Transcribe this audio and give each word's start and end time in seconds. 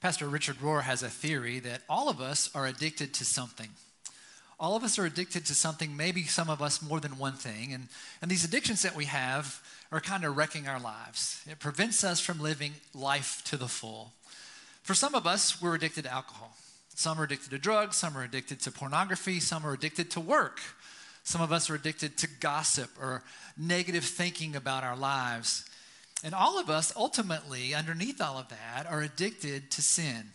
Pastor 0.00 0.28
Richard 0.28 0.58
Rohr 0.58 0.82
has 0.82 1.02
a 1.02 1.08
theory 1.08 1.58
that 1.58 1.82
all 1.88 2.08
of 2.08 2.20
us 2.20 2.50
are 2.54 2.66
addicted 2.66 3.12
to 3.14 3.24
something. 3.24 3.70
All 4.60 4.76
of 4.76 4.84
us 4.84 4.96
are 4.96 5.04
addicted 5.04 5.44
to 5.46 5.54
something, 5.54 5.96
maybe 5.96 6.22
some 6.22 6.48
of 6.48 6.62
us 6.62 6.80
more 6.80 7.00
than 7.00 7.18
one 7.18 7.32
thing. 7.32 7.72
And, 7.72 7.88
and 8.22 8.30
these 8.30 8.44
addictions 8.44 8.82
that 8.82 8.94
we 8.94 9.06
have 9.06 9.60
are 9.90 10.00
kind 10.00 10.24
of 10.24 10.36
wrecking 10.36 10.68
our 10.68 10.78
lives. 10.78 11.42
It 11.50 11.58
prevents 11.58 12.04
us 12.04 12.20
from 12.20 12.40
living 12.40 12.74
life 12.94 13.42
to 13.46 13.56
the 13.56 13.66
full. 13.66 14.12
For 14.84 14.94
some 14.94 15.16
of 15.16 15.26
us, 15.26 15.60
we're 15.60 15.74
addicted 15.74 16.04
to 16.04 16.12
alcohol. 16.12 16.56
Some 16.94 17.20
are 17.20 17.24
addicted 17.24 17.50
to 17.50 17.58
drugs, 17.58 17.96
some 17.96 18.16
are 18.16 18.22
addicted 18.22 18.60
to 18.60 18.70
pornography, 18.70 19.40
some 19.40 19.66
are 19.66 19.72
addicted 19.72 20.12
to 20.12 20.20
work. 20.20 20.60
Some 21.24 21.40
of 21.40 21.52
us 21.52 21.70
are 21.70 21.74
addicted 21.74 22.16
to 22.18 22.28
gossip 22.40 22.90
or 23.00 23.22
negative 23.56 24.04
thinking 24.04 24.54
about 24.54 24.84
our 24.84 24.96
lives. 24.96 25.64
And 26.24 26.34
all 26.34 26.58
of 26.58 26.68
us, 26.68 26.92
ultimately, 26.96 27.74
underneath 27.74 28.20
all 28.20 28.38
of 28.38 28.48
that, 28.48 28.86
are 28.88 29.02
addicted 29.02 29.70
to 29.72 29.82
sin. 29.82 30.30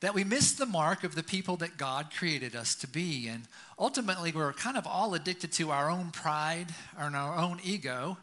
That 0.00 0.14
we 0.14 0.24
miss 0.24 0.52
the 0.52 0.66
mark 0.66 1.04
of 1.04 1.14
the 1.14 1.22
people 1.22 1.56
that 1.56 1.78
God 1.78 2.08
created 2.16 2.54
us 2.54 2.74
to 2.76 2.86
be. 2.86 3.26
And 3.28 3.44
ultimately, 3.78 4.30
we're 4.30 4.52
kind 4.52 4.76
of 4.76 4.86
all 4.86 5.14
addicted 5.14 5.52
to 5.52 5.70
our 5.70 5.90
own 5.90 6.10
pride 6.10 6.66
and 6.98 7.16
our 7.16 7.36
own 7.36 7.58
ego 7.64 8.18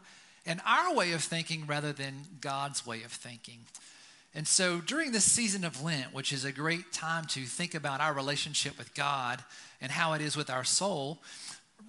and 0.46 0.60
our 0.66 0.94
way 0.94 1.12
of 1.12 1.22
thinking 1.22 1.66
rather 1.66 1.92
than 1.92 2.14
God's 2.40 2.86
way 2.86 3.02
of 3.02 3.12
thinking. 3.12 3.60
And 4.34 4.48
so 4.48 4.80
during 4.80 5.12
this 5.12 5.30
season 5.30 5.64
of 5.64 5.82
Lent, 5.82 6.12
which 6.12 6.32
is 6.32 6.44
a 6.44 6.52
great 6.52 6.92
time 6.92 7.24
to 7.26 7.44
think 7.44 7.74
about 7.74 8.00
our 8.00 8.12
relationship 8.12 8.76
with 8.76 8.94
God 8.94 9.42
and 9.80 9.92
how 9.92 10.12
it 10.14 10.20
is 10.20 10.36
with 10.36 10.50
our 10.50 10.64
soul, 10.64 11.20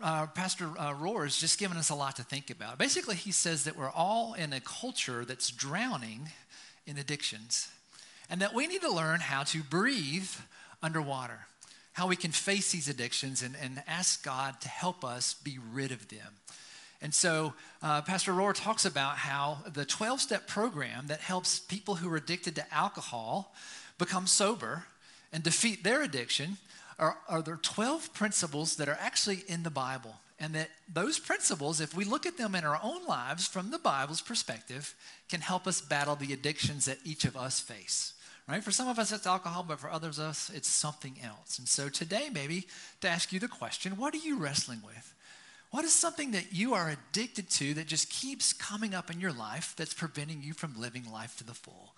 uh, 0.02 0.28
Pastor 0.28 0.66
uh, 0.78 0.94
Rohr 0.94 1.24
has 1.24 1.38
just 1.38 1.60
given 1.60 1.78
us 1.78 1.90
a 1.90 1.96
lot 1.96 2.16
to 2.18 2.24
think 2.24 2.50
about. 2.50 2.78
Basically, 2.78 3.16
he 3.16 3.32
says 3.32 3.64
that 3.64 3.78
we're 3.78 3.92
all 3.92 4.34
in 4.34 4.54
a 4.54 4.60
culture 4.60 5.26
that's 5.26 5.50
drowning 5.50 6.30
in 6.86 6.98
addictions 6.98 7.70
and 8.30 8.42
that 8.42 8.54
we 8.54 8.68
need 8.68 8.82
to 8.82 8.92
learn 8.92 9.20
how 9.20 9.44
to 9.44 9.64
breathe 9.64 10.30
underwater, 10.82 11.48
how 11.94 12.08
we 12.08 12.16
can 12.16 12.32
face 12.32 12.72
these 12.72 12.90
addictions 12.90 13.42
and, 13.42 13.56
and 13.62 13.84
ask 13.88 14.24
God 14.24 14.60
to 14.62 14.68
help 14.68 15.04
us 15.04 15.34
be 15.34 15.58
rid 15.74 15.92
of 15.92 16.08
them. 16.10 16.34
And 17.02 17.14
so, 17.14 17.54
uh, 17.84 18.02
Pastor 18.02 18.32
Rohr 18.32 18.54
talks 18.54 18.86
about 18.86 19.18
how 19.18 19.60
the 19.72 19.86
12 19.86 20.22
step 20.22 20.48
program 20.48 21.08
that 21.08 21.20
helps 21.20 21.60
people 21.60 21.96
who 21.96 22.12
are 22.12 22.18
addicted 22.18 22.56
to 22.56 22.74
alcohol 22.74 23.54
become 23.98 24.28
sober 24.28 24.86
and 25.32 25.44
defeat 25.44 25.84
their 25.84 26.02
addiction 26.02 26.58
are, 26.98 27.18
are 27.28 27.42
there 27.42 27.58
12 27.58 28.14
principles 28.14 28.76
that 28.78 28.90
are 28.90 28.98
actually 29.00 29.44
in 29.48 29.64
the 29.64 29.70
Bible. 29.70 30.16
And 30.38 30.54
that 30.56 30.70
those 30.94 31.18
principles, 31.18 31.80
if 31.80 31.96
we 31.96 32.04
look 32.04 32.26
at 32.26 32.38
them 32.38 32.56
in 32.56 32.66
our 32.66 32.80
own 32.84 33.06
lives 33.06 33.48
from 33.48 33.72
the 33.72 33.80
Bible's 33.80 34.22
perspective, 34.22 34.94
can 35.30 35.40
help 35.40 35.66
us 35.66 35.80
battle 35.80 36.16
the 36.16 36.34
addictions 36.34 36.86
that 36.86 36.98
each 37.06 37.24
of 37.24 37.38
us 37.38 37.60
face. 37.60 38.14
Right? 38.48 38.64
For 38.64 38.72
some 38.72 38.88
of 38.88 39.00
us, 39.00 39.12
it's 39.12 39.26
alcohol, 39.26 39.66
but 39.68 39.80
for 39.80 39.90
others 39.90 40.20
of 40.20 40.26
us, 40.26 40.52
it's 40.54 40.68
something 40.68 41.16
else. 41.24 41.58
And 41.58 41.68
so 41.68 41.90
today, 41.90 42.30
maybe 42.32 42.68
to 43.02 43.08
ask 43.08 43.32
you 43.32 43.40
the 43.40 43.48
question 43.48 43.98
what 43.98 44.14
are 44.14 44.18
you 44.18 44.38
wrestling 44.38 44.82
with? 44.86 45.14
What 45.72 45.84
is 45.84 45.94
something 45.94 46.32
that 46.32 46.54
you 46.54 46.74
are 46.74 46.90
addicted 46.90 47.50
to 47.52 47.74
that 47.74 47.88
just 47.88 48.10
keeps 48.10 48.54
coming 48.54 48.94
up 48.94 49.10
in 49.10 49.20
your 49.20 49.34
life 49.34 49.74
that's 49.76 49.94
preventing 49.94 50.44
you 50.44 50.54
from 50.54 50.80
living 50.80 51.12
life 51.12 51.38
to 51.38 51.44
the 51.44 51.54
full? 51.54 51.96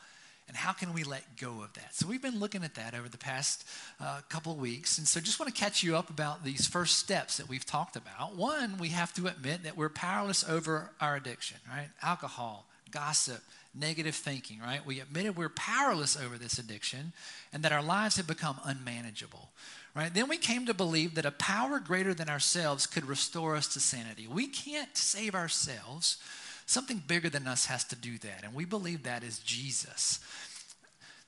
And 0.48 0.56
how 0.56 0.72
can 0.72 0.94
we 0.94 1.03
let 1.03 1.23
go 1.38 1.62
of 1.62 1.73
that? 1.73 1.94
So, 1.94 2.08
we've 2.08 2.22
been 2.22 2.40
looking 2.40 2.64
at 2.64 2.76
that 2.76 2.94
over 2.94 3.09
the 3.09 3.17
past 3.17 3.67
uh, 4.00 4.22
couple 4.30 4.56
weeks. 4.56 4.98
And 4.98 5.08
so, 5.08 5.20
just 5.20 5.40
want 5.40 5.53
to 5.53 5.59
catch 5.59 5.84
you 5.84 5.98
up 5.98 6.09
about 6.09 6.44
these 6.44 6.67
first 6.67 7.00
steps 7.00 7.38
that 7.38 7.50
we've 7.50 7.66
talked 7.66 7.95
about. 7.95 8.36
One, 8.36 8.78
we 8.78 8.90
have 8.90 9.14
to 9.16 9.28
admit 9.28 9.64
that 9.64 9.75
we're 9.75 9.90
powerless 9.90 10.48
over 10.48 10.92
our 11.02 11.16
addiction, 11.16 11.58
right? 11.70 11.90
Alcohol, 12.02 12.66
gossip, 12.92 13.42
negative 13.80 14.16
thinking, 14.16 14.59
right? 14.59 14.86
We 14.86 15.00
admitted 15.00 15.38
we're 15.38 15.50
powerless 15.50 16.18
over 16.20 16.38
this 16.38 16.58
addiction 16.58 17.14
and 17.53 17.64
that 17.64 17.72
our 17.72 17.84
lives 17.84 18.18
have 18.18 18.28
become 18.28 18.59
unmanageable, 18.64 19.50
right? 19.95 20.14
Then 20.14 20.28
we 20.28 20.38
came 20.38 20.66
to 20.66 20.73
believe 20.73 21.16
that 21.16 21.25
a 21.25 21.31
power 21.31 21.80
greater 21.80 22.14
than 22.14 22.30
ourselves 22.30 22.88
could 22.88 23.06
restore 23.06 23.56
us 23.56 23.68
to 23.73 23.80
sanity. 23.80 24.28
We 24.28 24.47
can't 24.47 24.96
save 24.96 25.35
ourselves. 25.35 26.18
Something 26.67 27.01
bigger 27.07 27.29
than 27.29 27.47
us 27.47 27.66
has 27.67 27.85
to 27.85 27.95
do 27.95 28.17
that, 28.19 28.44
and 28.44 28.53
we 28.53 28.66
believe 28.66 29.03
that 29.03 29.23
is 29.23 29.39
Jesus. 29.39 30.19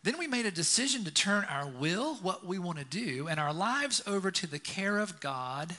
Then 0.04 0.20
we 0.20 0.28
made 0.28 0.46
a 0.46 0.52
decision 0.52 1.06
to 1.06 1.12
turn 1.12 1.46
our 1.46 1.66
will, 1.66 2.16
what 2.16 2.46
we 2.46 2.60
want 2.60 2.78
to 2.78 2.86
do, 2.86 3.28
and 3.28 3.40
our 3.40 3.54
lives 3.54 4.04
over 4.06 4.32
to 4.32 4.48
the 4.48 4.60
care 4.60 5.00
of 5.00 5.22
God 5.22 5.76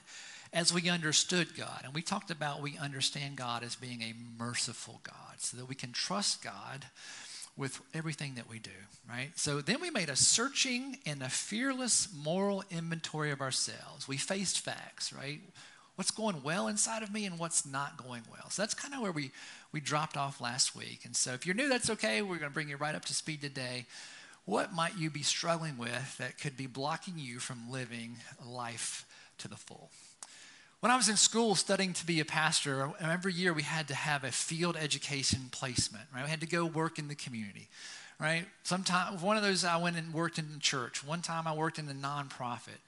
as 0.52 0.72
we 0.72 0.88
understood 0.88 1.54
God. 1.56 1.82
And 1.84 1.94
we 1.94 2.00
talked 2.00 2.30
about 2.30 2.62
we 2.62 2.78
understand 2.78 3.36
God 3.36 3.62
as 3.62 3.76
being 3.76 4.00
a 4.00 4.14
merciful 4.38 5.00
God, 5.02 5.36
so 5.38 5.58
that 5.58 5.68
we 5.68 5.74
can 5.74 5.92
trust 5.92 6.42
God 6.42 6.86
with 7.54 7.82
everything 7.92 8.36
that 8.36 8.48
we 8.48 8.58
do, 8.58 8.70
right? 9.06 9.30
So 9.36 9.60
then 9.60 9.82
we 9.82 9.90
made 9.90 10.08
a 10.08 10.16
searching 10.16 10.96
and 11.04 11.22
a 11.22 11.28
fearless 11.28 12.08
moral 12.16 12.64
inventory 12.70 13.30
of 13.30 13.42
ourselves. 13.42 14.08
We 14.08 14.16
faced 14.16 14.60
facts, 14.60 15.12
right? 15.12 15.40
What's 16.00 16.10
going 16.10 16.42
well 16.42 16.66
inside 16.66 17.02
of 17.02 17.12
me 17.12 17.26
and 17.26 17.38
what's 17.38 17.66
not 17.66 18.02
going 18.02 18.22
well. 18.32 18.48
So 18.48 18.62
that's 18.62 18.72
kind 18.72 18.94
of 18.94 19.02
where 19.02 19.12
we, 19.12 19.32
we 19.70 19.80
dropped 19.80 20.16
off 20.16 20.40
last 20.40 20.74
week. 20.74 21.00
And 21.04 21.14
so 21.14 21.34
if 21.34 21.44
you're 21.44 21.54
new, 21.54 21.68
that's 21.68 21.90
okay. 21.90 22.22
We're 22.22 22.38
going 22.38 22.48
to 22.48 22.54
bring 22.54 22.70
you 22.70 22.78
right 22.78 22.94
up 22.94 23.04
to 23.04 23.12
speed 23.12 23.42
today. 23.42 23.84
What 24.46 24.72
might 24.72 24.96
you 24.96 25.10
be 25.10 25.22
struggling 25.22 25.76
with 25.76 26.16
that 26.16 26.38
could 26.38 26.56
be 26.56 26.66
blocking 26.66 27.18
you 27.18 27.38
from 27.38 27.70
living 27.70 28.16
life 28.42 29.04
to 29.40 29.48
the 29.48 29.56
full? 29.56 29.90
When 30.80 30.90
I 30.90 30.96
was 30.96 31.10
in 31.10 31.16
school 31.16 31.54
studying 31.54 31.92
to 31.92 32.06
be 32.06 32.18
a 32.20 32.24
pastor, 32.24 32.92
every 32.98 33.34
year 33.34 33.52
we 33.52 33.60
had 33.60 33.86
to 33.88 33.94
have 33.94 34.24
a 34.24 34.32
field 34.32 34.78
education 34.78 35.50
placement, 35.50 36.04
right? 36.14 36.24
We 36.24 36.30
had 36.30 36.40
to 36.40 36.46
go 36.46 36.64
work 36.64 36.98
in 36.98 37.08
the 37.08 37.14
community, 37.14 37.68
right? 38.18 38.46
Sometimes 38.62 39.20
one 39.20 39.36
of 39.36 39.42
those 39.42 39.66
I 39.66 39.76
went 39.76 39.98
and 39.98 40.14
worked 40.14 40.38
in 40.38 40.50
the 40.50 40.60
church. 40.60 41.04
One 41.04 41.20
time 41.20 41.46
I 41.46 41.54
worked 41.54 41.78
in 41.78 41.86
a 41.90 41.92
nonprofit. 41.92 42.80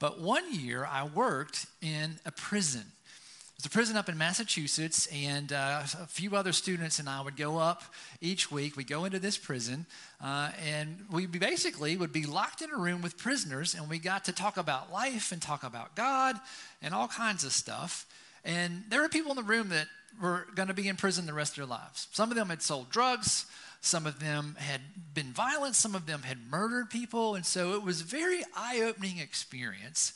But 0.00 0.18
one 0.18 0.52
year 0.52 0.88
I 0.90 1.04
worked 1.04 1.66
in 1.82 2.18
a 2.24 2.32
prison. 2.32 2.80
It 2.80 3.58
was 3.58 3.66
a 3.66 3.70
prison 3.70 3.98
up 3.98 4.08
in 4.08 4.16
Massachusetts, 4.16 5.06
and 5.12 5.52
uh, 5.52 5.82
a 6.00 6.06
few 6.06 6.34
other 6.34 6.52
students 6.52 6.98
and 6.98 7.06
I 7.06 7.20
would 7.20 7.36
go 7.36 7.58
up 7.58 7.82
each 8.22 8.50
week. 8.50 8.78
We'd 8.78 8.88
go 8.88 9.04
into 9.04 9.18
this 9.18 9.36
prison, 9.36 9.84
uh, 10.24 10.52
and 10.66 11.04
we 11.10 11.26
basically 11.26 11.98
would 11.98 12.14
be 12.14 12.24
locked 12.24 12.62
in 12.62 12.70
a 12.70 12.78
room 12.78 13.02
with 13.02 13.18
prisoners, 13.18 13.74
and 13.74 13.90
we 13.90 13.98
got 13.98 14.24
to 14.24 14.32
talk 14.32 14.56
about 14.56 14.90
life 14.90 15.32
and 15.32 15.42
talk 15.42 15.62
about 15.62 15.94
God 15.94 16.36
and 16.80 16.94
all 16.94 17.06
kinds 17.06 17.44
of 17.44 17.52
stuff. 17.52 18.06
And 18.42 18.84
there 18.88 19.02
were 19.02 19.10
people 19.10 19.32
in 19.32 19.36
the 19.36 19.42
room 19.42 19.68
that 19.68 19.86
were 20.20 20.46
going 20.54 20.68
to 20.68 20.74
be 20.74 20.88
in 20.88 20.96
prison 20.96 21.26
the 21.26 21.34
rest 21.34 21.52
of 21.52 21.56
their 21.56 21.66
lives. 21.66 22.08
Some 22.12 22.30
of 22.30 22.36
them 22.36 22.48
had 22.48 22.62
sold 22.62 22.88
drugs. 22.88 23.44
Some 23.80 24.06
of 24.06 24.20
them 24.20 24.56
had 24.58 24.80
been 25.14 25.32
violent, 25.32 25.74
some 25.74 25.94
of 25.94 26.06
them 26.06 26.22
had 26.22 26.38
murdered 26.50 26.90
people. 26.90 27.34
And 27.34 27.46
so 27.46 27.74
it 27.74 27.82
was 27.82 28.00
a 28.00 28.04
very 28.04 28.42
eye 28.54 28.82
opening 28.82 29.18
experience. 29.18 30.12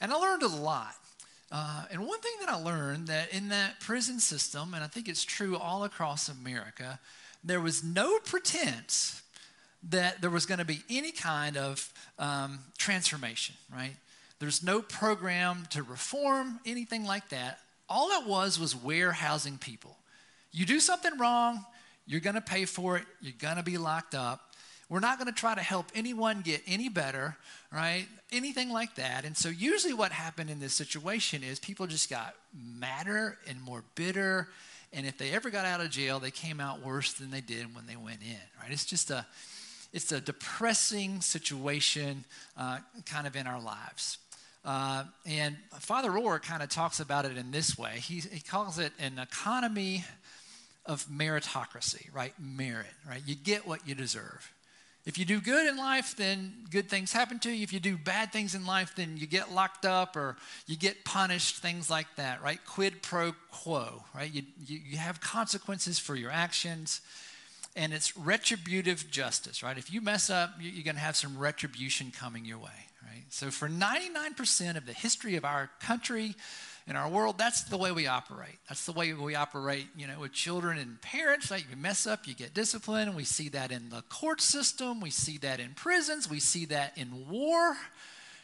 And 0.00 0.12
I 0.12 0.16
learned 0.16 0.42
a 0.42 0.48
lot. 0.48 0.94
Uh, 1.52 1.84
and 1.90 2.04
one 2.04 2.20
thing 2.20 2.32
that 2.40 2.48
I 2.48 2.56
learned 2.56 3.06
that 3.06 3.32
in 3.32 3.50
that 3.50 3.78
prison 3.78 4.18
system, 4.18 4.74
and 4.74 4.82
I 4.82 4.88
think 4.88 5.08
it's 5.08 5.24
true 5.24 5.56
all 5.56 5.84
across 5.84 6.28
America, 6.28 6.98
there 7.44 7.60
was 7.60 7.84
no 7.84 8.18
pretense 8.18 9.22
that 9.90 10.20
there 10.20 10.30
was 10.30 10.46
going 10.46 10.58
to 10.58 10.64
be 10.64 10.82
any 10.90 11.12
kind 11.12 11.56
of 11.56 11.92
um, 12.18 12.58
transformation, 12.78 13.54
right? 13.72 13.94
There's 14.40 14.62
no 14.62 14.82
program 14.82 15.66
to 15.70 15.82
reform, 15.82 16.58
anything 16.66 17.04
like 17.04 17.28
that. 17.28 17.60
All 17.88 18.10
it 18.10 18.26
was 18.26 18.58
was 18.58 18.74
warehousing 18.74 19.58
people. 19.58 19.96
You 20.52 20.66
do 20.66 20.80
something 20.80 21.16
wrong, 21.18 21.64
you're 22.06 22.20
going 22.20 22.34
to 22.34 22.40
pay 22.40 22.64
for 22.64 22.96
it. 22.96 23.04
You're 23.20 23.34
going 23.38 23.56
to 23.56 23.62
be 23.62 23.78
locked 23.78 24.14
up. 24.14 24.52
We're 24.88 25.00
not 25.00 25.18
going 25.18 25.32
to 25.32 25.38
try 25.38 25.54
to 25.54 25.62
help 25.62 25.86
anyone 25.94 26.42
get 26.42 26.62
any 26.66 26.88
better, 26.88 27.36
right? 27.72 28.06
Anything 28.30 28.70
like 28.70 28.96
that. 28.96 29.24
And 29.24 29.36
so, 29.36 29.48
usually, 29.48 29.94
what 29.94 30.12
happened 30.12 30.50
in 30.50 30.60
this 30.60 30.74
situation 30.74 31.42
is 31.42 31.58
people 31.58 31.86
just 31.86 32.10
got 32.10 32.34
madder 32.54 33.38
and 33.48 33.60
more 33.62 33.82
bitter. 33.94 34.48
And 34.92 35.06
if 35.06 35.18
they 35.18 35.30
ever 35.30 35.50
got 35.50 35.64
out 35.64 35.80
of 35.80 35.90
jail, 35.90 36.20
they 36.20 36.30
came 36.30 36.60
out 36.60 36.84
worse 36.84 37.14
than 37.14 37.30
they 37.30 37.40
did 37.40 37.74
when 37.74 37.86
they 37.86 37.96
went 37.96 38.20
in, 38.22 38.38
right? 38.62 38.70
It's 38.70 38.84
just 38.84 39.10
a, 39.10 39.26
it's 39.92 40.12
a 40.12 40.20
depressing 40.20 41.20
situation 41.20 42.24
uh, 42.56 42.78
kind 43.06 43.26
of 43.26 43.34
in 43.34 43.46
our 43.46 43.60
lives. 43.60 44.18
Uh, 44.64 45.04
and 45.26 45.56
Father 45.78 46.10
Rohr 46.10 46.40
kind 46.40 46.62
of 46.62 46.68
talks 46.68 47.00
about 47.00 47.24
it 47.24 47.36
in 47.36 47.50
this 47.50 47.76
way. 47.76 47.96
He, 47.96 48.20
he 48.20 48.40
calls 48.40 48.78
it 48.78 48.92
an 48.98 49.18
economy 49.18 50.04
of 50.86 51.06
meritocracy, 51.06 52.12
right? 52.14 52.34
Merit, 52.38 52.86
right? 53.08 53.22
You 53.24 53.34
get 53.34 53.66
what 53.66 53.86
you 53.86 53.94
deserve. 53.94 54.52
If 55.06 55.18
you 55.18 55.26
do 55.26 55.40
good 55.40 55.66
in 55.66 55.76
life, 55.76 56.16
then 56.16 56.52
good 56.70 56.88
things 56.88 57.12
happen 57.12 57.38
to 57.40 57.50
you. 57.50 57.62
If 57.62 57.74
you 57.74 57.80
do 57.80 57.98
bad 57.98 58.32
things 58.32 58.54
in 58.54 58.64
life, 58.64 58.94
then 58.96 59.18
you 59.18 59.26
get 59.26 59.52
locked 59.52 59.84
up 59.84 60.16
or 60.16 60.36
you 60.66 60.76
get 60.76 61.04
punished, 61.04 61.56
things 61.56 61.90
like 61.90 62.06
that, 62.16 62.42
right? 62.42 62.58
Quid 62.64 63.02
pro 63.02 63.34
quo, 63.50 64.02
right? 64.14 64.32
You, 64.32 64.44
you, 64.66 64.80
you 64.82 64.96
have 64.96 65.20
consequences 65.20 65.98
for 65.98 66.14
your 66.14 66.30
actions, 66.30 67.02
and 67.76 67.92
it's 67.92 68.16
retributive 68.16 69.10
justice, 69.10 69.62
right? 69.62 69.76
If 69.76 69.92
you 69.92 70.00
mess 70.00 70.30
up, 70.30 70.54
you're 70.58 70.84
going 70.84 70.96
to 70.96 71.02
have 71.02 71.16
some 71.16 71.36
retribution 71.36 72.10
coming 72.10 72.46
your 72.46 72.58
way, 72.58 72.70
right? 73.02 73.24
So, 73.28 73.50
for 73.50 73.68
99% 73.68 74.76
of 74.76 74.86
the 74.86 74.94
history 74.94 75.36
of 75.36 75.44
our 75.44 75.68
country, 75.80 76.34
in 76.86 76.96
our 76.96 77.08
world, 77.08 77.38
that's 77.38 77.62
the 77.64 77.78
way 77.78 77.92
we 77.92 78.06
operate. 78.06 78.58
That's 78.68 78.84
the 78.84 78.92
way 78.92 79.12
we 79.14 79.34
operate, 79.34 79.86
you 79.96 80.06
know, 80.06 80.20
with 80.20 80.32
children 80.32 80.76
and 80.76 81.00
parents. 81.00 81.50
Like 81.50 81.64
you 81.70 81.76
mess 81.76 82.06
up, 82.06 82.26
you 82.26 82.34
get 82.34 82.52
disciplined. 82.52 83.14
We 83.16 83.24
see 83.24 83.48
that 83.50 83.72
in 83.72 83.88
the 83.88 84.02
court 84.10 84.42
system. 84.42 85.00
We 85.00 85.08
see 85.10 85.38
that 85.38 85.60
in 85.60 85.72
prisons. 85.74 86.28
We 86.28 86.40
see 86.40 86.66
that 86.66 86.96
in 86.98 87.26
war. 87.30 87.76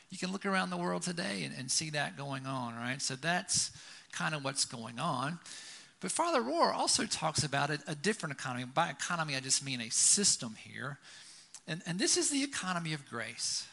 You 0.09 0.17
can 0.17 0.33
look 0.33 0.47
around 0.47 0.71
the 0.71 0.79
world 0.79 1.03
today 1.03 1.43
and, 1.45 1.55
and 1.57 1.71
see 1.71 1.91
that 1.91 2.17
going 2.17 2.47
on, 2.47 2.75
right? 2.77 3.03
So 3.03 3.15
that's 3.15 3.73
kind 4.11 4.35
of 4.35 4.43
what's 4.43 4.65
going 4.65 4.99
on. 4.99 5.39
But 6.01 6.11
Father 6.11 6.41
Rohr 6.41 6.75
also 6.75 7.05
talks 7.05 7.45
about 7.45 7.69
a, 7.69 7.79
a 7.87 7.95
different 7.95 8.35
economy. 8.35 8.65
By 8.65 8.89
economy, 8.89 9.37
I 9.37 9.41
just 9.41 9.63
mean 9.63 9.83
a 9.83 9.91
system 9.91 10.57
here. 10.59 10.99
And, 11.69 11.83
and 11.87 11.99
this 11.99 12.17
is 12.17 12.31
the 12.31 12.43
economy 12.43 12.95
of 12.95 13.07
grace. 13.09 13.67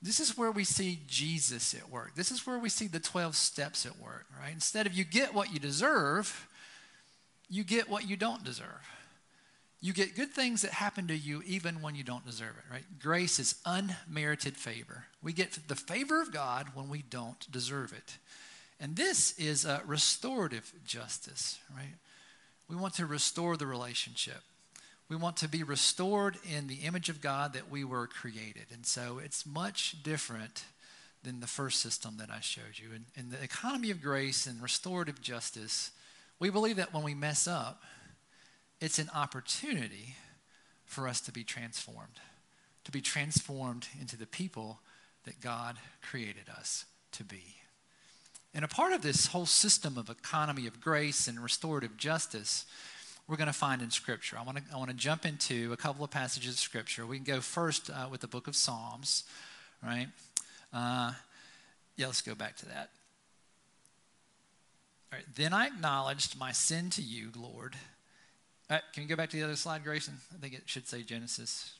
This 0.00 0.20
is 0.20 0.38
where 0.38 0.52
we 0.52 0.64
see 0.64 1.00
Jesus 1.06 1.74
at 1.74 1.90
work. 1.90 2.14
This 2.14 2.30
is 2.30 2.46
where 2.46 2.58
we 2.58 2.68
see 2.68 2.86
the 2.86 3.00
12 3.00 3.34
steps 3.34 3.84
at 3.84 3.98
work, 3.98 4.26
right? 4.40 4.52
Instead 4.52 4.86
of 4.86 4.94
you 4.94 5.04
get 5.04 5.34
what 5.34 5.52
you 5.52 5.58
deserve, 5.58 6.48
you 7.48 7.64
get 7.64 7.88
what 7.90 8.08
you 8.08 8.16
don't 8.16 8.44
deserve. 8.44 8.88
You 9.80 9.92
get 9.92 10.16
good 10.16 10.30
things 10.30 10.62
that 10.62 10.72
happen 10.72 11.06
to 11.08 11.16
you 11.16 11.42
even 11.46 11.82
when 11.82 11.94
you 11.94 12.04
don't 12.04 12.26
deserve 12.26 12.54
it, 12.58 12.72
right? 12.72 12.84
Grace 13.00 13.38
is 13.38 13.56
unmerited 13.64 14.56
favor. 14.56 15.04
We 15.22 15.32
get 15.32 15.58
the 15.68 15.76
favor 15.76 16.20
of 16.20 16.32
God 16.32 16.68
when 16.74 16.88
we 16.88 17.02
don't 17.02 17.50
deserve 17.50 17.92
it. 17.92 18.18
And 18.80 18.96
this 18.96 19.36
is 19.38 19.66
restorative 19.86 20.72
justice, 20.84 21.58
right? 21.76 21.94
We 22.68 22.76
want 22.76 22.94
to 22.94 23.06
restore 23.06 23.56
the 23.56 23.66
relationship. 23.66 24.42
We 25.08 25.16
want 25.16 25.38
to 25.38 25.48
be 25.48 25.62
restored 25.62 26.36
in 26.44 26.66
the 26.66 26.82
image 26.84 27.08
of 27.08 27.22
God 27.22 27.54
that 27.54 27.70
we 27.70 27.82
were 27.82 28.06
created. 28.06 28.66
And 28.72 28.84
so 28.84 29.20
it's 29.24 29.46
much 29.46 30.02
different 30.02 30.64
than 31.22 31.40
the 31.40 31.46
first 31.46 31.80
system 31.80 32.16
that 32.18 32.30
I 32.30 32.40
showed 32.40 32.76
you. 32.76 32.88
In, 33.16 33.30
the 33.30 33.42
economy 33.42 33.90
of 33.90 34.02
grace 34.02 34.46
and 34.46 34.62
restorative 34.62 35.20
justice, 35.20 35.90
we 36.38 36.50
believe 36.50 36.76
that 36.76 36.92
when 36.92 37.02
we 37.02 37.14
mess 37.14 37.48
up, 37.48 37.82
it's 38.80 38.98
an 38.98 39.10
opportunity 39.14 40.14
for 40.84 41.08
us 41.08 41.20
to 41.22 41.32
be 41.32 41.42
transformed, 41.42 42.20
to 42.84 42.92
be 42.92 43.00
transformed 43.00 43.88
into 44.00 44.16
the 44.16 44.26
people 44.26 44.80
that 45.24 45.40
God 45.40 45.76
created 46.02 46.48
us 46.56 46.84
to 47.12 47.24
be. 47.24 47.56
And 48.54 48.64
a 48.64 48.68
part 48.68 48.92
of 48.92 49.02
this 49.02 49.26
whole 49.26 49.46
system 49.46 49.98
of 49.98 50.08
economy 50.08 50.66
of 50.66 50.80
grace 50.80 51.28
and 51.28 51.42
restorative 51.42 51.96
justice 51.96 52.64
we're 53.28 53.36
going 53.36 53.46
to 53.46 53.52
find 53.52 53.82
in 53.82 53.90
Scripture. 53.90 54.38
I 54.38 54.42
want 54.42 54.58
to, 54.58 54.64
I 54.72 54.78
want 54.78 54.90
to 54.90 54.96
jump 54.96 55.26
into 55.26 55.72
a 55.72 55.76
couple 55.76 56.02
of 56.02 56.10
passages 56.10 56.54
of 56.54 56.58
Scripture. 56.58 57.06
We 57.06 57.16
can 57.16 57.24
go 57.24 57.40
first 57.40 57.90
uh, 57.90 58.08
with 58.10 58.22
the 58.22 58.26
book 58.26 58.48
of 58.48 58.56
Psalms, 58.56 59.24
right? 59.84 60.08
Uh, 60.72 61.12
yeah, 61.96 62.06
let's 62.06 62.22
go 62.22 62.34
back 62.34 62.56
to 62.56 62.66
that. 62.66 62.90
All 65.12 65.18
right. 65.18 65.26
Then 65.34 65.52
I 65.52 65.66
acknowledged 65.66 66.38
my 66.38 66.52
sin 66.52 66.88
to 66.90 67.02
you, 67.02 67.28
Lord. 67.36 67.76
Right, 68.70 68.82
can 68.92 69.02
you 69.02 69.08
go 69.08 69.16
back 69.16 69.30
to 69.30 69.36
the 69.36 69.42
other 69.42 69.56
slide, 69.56 69.84
Grayson? 69.84 70.14
I 70.34 70.40
think 70.40 70.54
it 70.54 70.62
should 70.66 70.88
say 70.88 71.02
Genesis. 71.02 71.74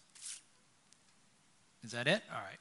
Is 1.82 1.92
that 1.92 2.06
it? 2.06 2.22
All 2.32 2.40
right. 2.40 2.58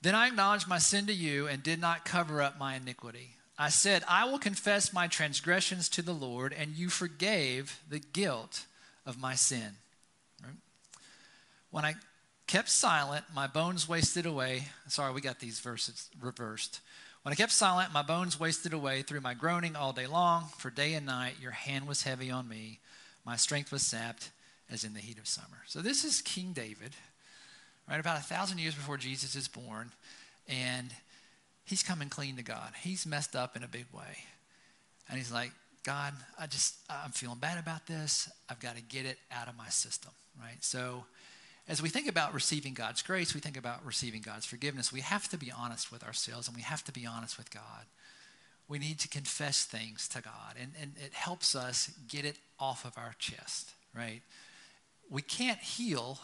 Then 0.00 0.14
I 0.14 0.26
acknowledged 0.26 0.68
my 0.68 0.78
sin 0.78 1.06
to 1.06 1.14
you 1.14 1.48
and 1.48 1.62
did 1.62 1.80
not 1.80 2.04
cover 2.04 2.42
up 2.42 2.58
my 2.58 2.76
iniquity. 2.76 3.36
I 3.58 3.68
said, 3.68 4.02
I 4.08 4.24
will 4.24 4.38
confess 4.38 4.92
my 4.92 5.06
transgressions 5.06 5.88
to 5.90 6.02
the 6.02 6.12
Lord, 6.12 6.52
and 6.52 6.74
you 6.74 6.88
forgave 6.88 7.80
the 7.88 8.00
guilt 8.00 8.66
of 9.06 9.20
my 9.20 9.34
sin. 9.34 9.76
Right? 10.42 10.56
When 11.70 11.84
I 11.84 11.94
kept 12.46 12.68
silent, 12.68 13.24
my 13.34 13.46
bones 13.46 13.88
wasted 13.88 14.26
away. 14.26 14.64
Sorry, 14.88 15.12
we 15.12 15.20
got 15.20 15.38
these 15.38 15.60
verses 15.60 16.10
reversed. 16.20 16.80
When 17.22 17.32
I 17.32 17.36
kept 17.36 17.52
silent, 17.52 17.92
my 17.92 18.02
bones 18.02 18.38
wasted 18.38 18.72
away 18.72 19.02
through 19.02 19.20
my 19.20 19.34
groaning 19.34 19.76
all 19.76 19.92
day 19.92 20.06
long. 20.06 20.46
For 20.58 20.68
day 20.68 20.94
and 20.94 21.06
night, 21.06 21.36
your 21.40 21.52
hand 21.52 21.86
was 21.86 22.02
heavy 22.02 22.30
on 22.30 22.48
me. 22.48 22.80
My 23.24 23.36
strength 23.36 23.72
was 23.72 23.82
sapped 23.82 24.30
as 24.70 24.84
in 24.84 24.94
the 24.94 25.00
heat 25.00 25.18
of 25.18 25.26
summer. 25.26 25.62
So, 25.66 25.80
this 25.80 26.04
is 26.04 26.20
King 26.20 26.52
David, 26.52 26.94
right 27.88 28.00
about 28.00 28.18
a 28.18 28.22
thousand 28.22 28.58
years 28.58 28.74
before 28.74 28.96
Jesus 28.96 29.34
is 29.36 29.48
born. 29.48 29.92
And 30.48 30.90
he's 31.64 31.82
coming 31.82 32.08
clean 32.08 32.36
to 32.36 32.42
God. 32.42 32.72
He's 32.82 33.06
messed 33.06 33.34
up 33.34 33.56
in 33.56 33.62
a 33.62 33.68
big 33.68 33.86
way. 33.92 34.18
And 35.08 35.18
he's 35.18 35.32
like, 35.32 35.52
God, 35.84 36.14
I 36.38 36.46
just, 36.46 36.76
I'm 36.88 37.10
feeling 37.10 37.38
bad 37.38 37.58
about 37.58 37.86
this. 37.86 38.30
I've 38.48 38.60
got 38.60 38.76
to 38.76 38.82
get 38.82 39.04
it 39.04 39.18
out 39.30 39.48
of 39.48 39.56
my 39.56 39.68
system, 39.68 40.12
right? 40.40 40.62
So, 40.62 41.04
as 41.66 41.80
we 41.80 41.88
think 41.88 42.08
about 42.08 42.34
receiving 42.34 42.74
God's 42.74 43.00
grace, 43.00 43.34
we 43.34 43.40
think 43.40 43.56
about 43.56 43.84
receiving 43.86 44.20
God's 44.20 44.44
forgiveness, 44.44 44.92
we 44.92 45.00
have 45.00 45.28
to 45.30 45.38
be 45.38 45.50
honest 45.50 45.90
with 45.90 46.04
ourselves 46.04 46.46
and 46.46 46.54
we 46.54 46.62
have 46.62 46.84
to 46.84 46.92
be 46.92 47.06
honest 47.06 47.38
with 47.38 47.50
God. 47.50 47.86
We 48.68 48.78
need 48.78 48.98
to 49.00 49.08
confess 49.08 49.64
things 49.64 50.08
to 50.08 50.22
God, 50.22 50.56
and, 50.58 50.72
and 50.80 50.92
it 50.96 51.12
helps 51.12 51.54
us 51.54 51.90
get 52.08 52.24
it 52.24 52.38
off 52.58 52.86
of 52.86 52.96
our 52.96 53.14
chest, 53.18 53.72
right? 53.94 54.22
We 55.10 55.20
can't 55.20 55.58
heal 55.58 56.18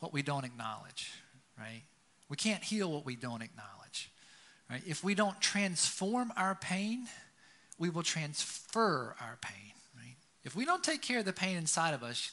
what 0.00 0.14
we 0.14 0.22
don't 0.22 0.44
acknowledge, 0.44 1.12
right? 1.58 1.82
We 2.30 2.36
can't 2.36 2.62
heal 2.62 2.90
what 2.90 3.04
we 3.04 3.16
don't 3.16 3.42
acknowledge. 3.42 3.81
Right? 4.72 4.82
If 4.86 5.04
we 5.04 5.14
don't 5.14 5.38
transform 5.38 6.32
our 6.34 6.54
pain, 6.54 7.06
we 7.76 7.90
will 7.90 8.02
transfer 8.02 9.14
our 9.20 9.36
pain. 9.42 9.72
Right? 9.94 10.16
If 10.44 10.56
we 10.56 10.64
don't 10.64 10.82
take 10.82 11.02
care 11.02 11.18
of 11.18 11.26
the 11.26 11.32
pain 11.34 11.58
inside 11.58 11.92
of 11.92 12.02
us, 12.02 12.30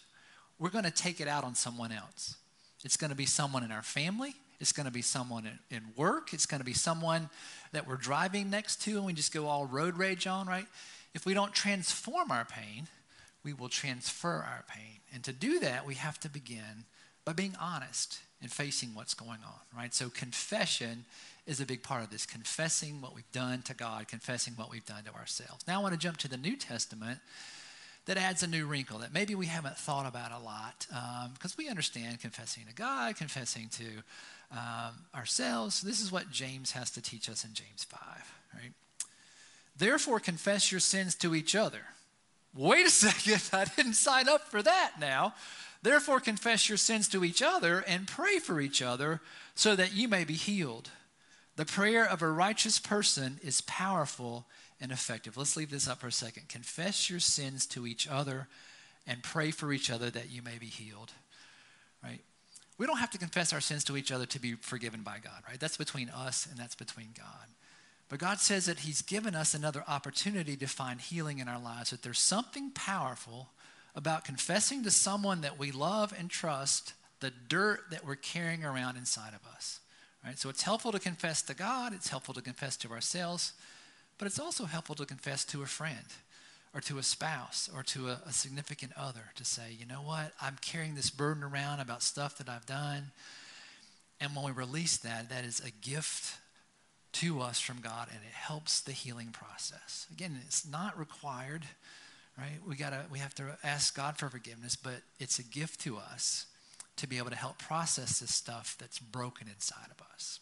we're 0.57 0.69
going 0.69 0.85
to 0.85 0.91
take 0.91 1.19
it 1.19 1.27
out 1.27 1.43
on 1.43 1.53
someone 1.53 1.91
else. 1.91 2.37
It's 2.85 2.95
going 2.95 3.09
to 3.09 3.15
be 3.15 3.25
someone 3.25 3.65
in 3.65 3.73
our 3.73 3.81
family. 3.81 4.35
It's 4.61 4.71
going 4.71 4.85
to 4.85 4.91
be 4.91 5.01
someone 5.01 5.47
in, 5.47 5.77
in 5.77 5.83
work. 5.97 6.33
It's 6.33 6.45
going 6.45 6.61
to 6.61 6.65
be 6.65 6.71
someone 6.71 7.29
that 7.73 7.85
we're 7.85 7.97
driving 7.97 8.49
next 8.49 8.83
to 8.83 8.95
and 8.95 9.05
we 9.05 9.11
just 9.11 9.33
go 9.33 9.47
all 9.47 9.65
road 9.65 9.97
rage 9.97 10.25
on, 10.25 10.47
right? 10.47 10.67
If 11.13 11.25
we 11.25 11.33
don't 11.33 11.53
transform 11.53 12.31
our 12.31 12.45
pain, 12.45 12.87
we 13.43 13.51
will 13.51 13.67
transfer 13.67 14.45
our 14.47 14.63
pain. 14.69 15.01
And 15.13 15.25
to 15.25 15.33
do 15.33 15.59
that, 15.59 15.85
we 15.85 15.95
have 15.95 16.17
to 16.21 16.29
begin 16.29 16.85
by 17.25 17.33
being 17.33 17.55
honest 17.59 18.19
and 18.41 18.51
facing 18.51 18.95
what's 18.95 19.13
going 19.13 19.39
on, 19.45 19.77
right? 19.77 19.93
So 19.93 20.09
confession 20.09 21.05
is 21.45 21.59
a 21.59 21.65
big 21.65 21.83
part 21.83 22.03
of 22.03 22.09
this 22.09 22.25
confessing 22.25 23.01
what 23.01 23.13
we've 23.15 23.31
done 23.31 23.61
to 23.63 23.73
God, 23.73 24.07
confessing 24.07 24.53
what 24.53 24.71
we've 24.71 24.85
done 24.85 25.03
to 25.03 25.13
ourselves. 25.13 25.65
Now 25.67 25.79
I 25.79 25.83
want 25.83 25.93
to 25.93 25.99
jump 25.99 26.17
to 26.17 26.27
the 26.27 26.37
New 26.37 26.55
Testament 26.55 27.19
that 28.05 28.17
adds 28.17 28.43
a 28.43 28.47
new 28.47 28.65
wrinkle 28.65 28.99
that 28.99 29.13
maybe 29.13 29.35
we 29.35 29.45
haven't 29.45 29.77
thought 29.77 30.07
about 30.07 30.31
a 30.31 30.43
lot 30.43 30.85
because 31.33 31.51
um, 31.51 31.57
we 31.57 31.69
understand 31.69 32.19
confessing 32.21 32.63
to 32.67 32.73
God, 32.73 33.15
confessing 33.15 33.69
to 33.73 33.85
um, 34.51 34.93
ourselves. 35.13 35.81
This 35.81 35.99
is 35.99 36.11
what 36.11 36.31
James 36.31 36.71
has 36.71 36.89
to 36.91 37.01
teach 37.01 37.29
us 37.29 37.43
in 37.43 37.53
James 37.53 37.83
5, 37.83 37.99
right? 38.55 38.71
Therefore, 39.77 40.19
confess 40.19 40.71
your 40.71 40.79
sins 40.79 41.15
to 41.15 41.35
each 41.35 41.55
other. 41.55 41.81
Wait 42.55 42.85
a 42.85 42.89
second, 42.89 43.41
I 43.53 43.65
didn't 43.65 43.93
sign 43.93 44.27
up 44.27 44.47
for 44.49 44.61
that 44.61 44.93
now. 44.99 45.33
Therefore, 45.81 46.19
confess 46.19 46.67
your 46.67 46.77
sins 46.77 47.07
to 47.09 47.23
each 47.23 47.41
other 47.41 47.83
and 47.87 48.07
pray 48.07 48.39
for 48.39 48.59
each 48.59 48.81
other 48.81 49.21
so 49.55 49.75
that 49.75 49.93
you 49.93 50.07
may 50.07 50.23
be 50.23 50.33
healed. 50.33 50.89
The 51.55 51.65
prayer 51.65 52.05
of 52.05 52.21
a 52.21 52.29
righteous 52.29 52.79
person 52.79 53.39
is 53.43 53.61
powerful 53.61 54.45
and 54.81 54.91
effective. 54.91 55.37
Let's 55.37 55.57
leave 55.57 55.71
this 55.71 55.87
up 55.87 55.99
for 55.99 56.07
a 56.07 56.11
second. 56.11 56.49
Confess 56.49 57.09
your 57.09 57.19
sins 57.19 57.65
to 57.67 57.87
each 57.87 58.07
other 58.07 58.47
and 59.07 59.23
pray 59.23 59.51
for 59.51 59.71
each 59.73 59.89
other 59.89 60.09
that 60.09 60.31
you 60.31 60.41
may 60.41 60.57
be 60.57 60.67
healed. 60.67 61.11
Right? 62.03 62.21
We 62.77 62.85
don't 62.85 62.99
have 62.99 63.11
to 63.11 63.17
confess 63.17 63.51
our 63.51 63.59
sins 63.61 63.83
to 63.85 63.97
each 63.97 64.11
other 64.11 64.25
to 64.27 64.39
be 64.39 64.53
forgiven 64.53 65.01
by 65.01 65.17
God, 65.21 65.43
right? 65.47 65.59
That's 65.59 65.77
between 65.77 66.09
us 66.09 66.47
and 66.49 66.57
that's 66.57 66.75
between 66.75 67.09
God. 67.17 67.47
But 68.07 68.19
God 68.19 68.39
says 68.39 68.65
that 68.65 68.79
He's 68.79 69.01
given 69.01 69.35
us 69.35 69.53
another 69.53 69.83
opportunity 69.87 70.55
to 70.57 70.65
find 70.65 70.99
healing 70.99 71.39
in 71.39 71.47
our 71.47 71.59
lives, 71.59 71.89
that 71.89 72.03
there's 72.03 72.19
something 72.19 72.71
powerful 72.71 73.49
about 73.95 74.23
confessing 74.23 74.83
to 74.83 74.91
someone 74.91 75.41
that 75.41 75.59
we 75.59 75.71
love 75.71 76.13
and 76.17 76.29
trust 76.29 76.93
the 77.19 77.31
dirt 77.47 77.81
that 77.91 78.05
we're 78.05 78.15
carrying 78.15 78.63
around 78.63 78.97
inside 78.97 79.33
of 79.33 79.45
us. 79.53 79.79
Right? 80.25 80.37
So 80.37 80.49
it's 80.49 80.63
helpful 80.63 80.91
to 80.91 80.99
confess 80.99 81.41
to 81.43 81.53
God, 81.53 81.93
it's 81.93 82.09
helpful 82.09 82.33
to 82.33 82.41
confess 82.41 82.75
to 82.77 82.91
ourselves, 82.91 83.53
but 84.17 84.25
it's 84.25 84.39
also 84.39 84.65
helpful 84.65 84.95
to 84.95 85.05
confess 85.05 85.45
to 85.45 85.61
a 85.61 85.65
friend 85.65 86.05
or 86.73 86.81
to 86.81 86.97
a 86.97 87.03
spouse 87.03 87.69
or 87.73 87.83
to 87.83 88.09
a, 88.09 88.21
a, 88.27 88.31
significant 88.31 88.91
other 88.95 89.31
to 89.35 89.45
say, 89.45 89.75
you 89.77 89.85
know 89.85 90.01
what, 90.01 90.33
I'm 90.41 90.57
carrying 90.61 90.95
this 90.95 91.09
burden 91.09 91.43
around 91.43 91.79
about 91.79 92.03
stuff 92.03 92.37
that 92.37 92.49
I've 92.49 92.65
done. 92.65 93.11
And 94.21 94.35
when 94.35 94.45
we 94.45 94.51
release 94.51 94.97
that, 94.97 95.29
that 95.29 95.45
is 95.45 95.61
a 95.61 95.71
gift 95.71 96.37
to 97.13 97.39
us 97.41 97.59
from 97.59 97.81
God 97.81 98.07
and 98.09 98.19
it 98.23 98.33
helps 98.33 98.81
the 98.81 98.91
healing 98.91 99.29
process. 99.31 100.05
Again, 100.11 100.37
it's 100.45 100.67
not 100.67 100.99
required, 100.99 101.63
right? 102.39 102.59
We 102.67 102.75
gotta 102.75 103.05
we 103.11 103.19
have 103.19 103.35
to 103.35 103.57
ask 103.63 103.95
God 103.95 104.17
for 104.17 104.29
forgiveness, 104.29 104.75
but 104.75 105.01
it's 105.19 105.39
a 105.39 105.43
gift 105.43 105.81
to 105.81 105.97
us 105.97 106.45
to 106.97 107.07
be 107.07 107.17
able 107.17 107.29
to 107.29 107.35
help 107.35 107.57
process 107.59 108.19
this 108.19 108.33
stuff 108.33 108.75
that's 108.79 108.99
broken 108.99 109.47
inside 109.47 109.87
of 109.91 110.05
us. 110.13 110.39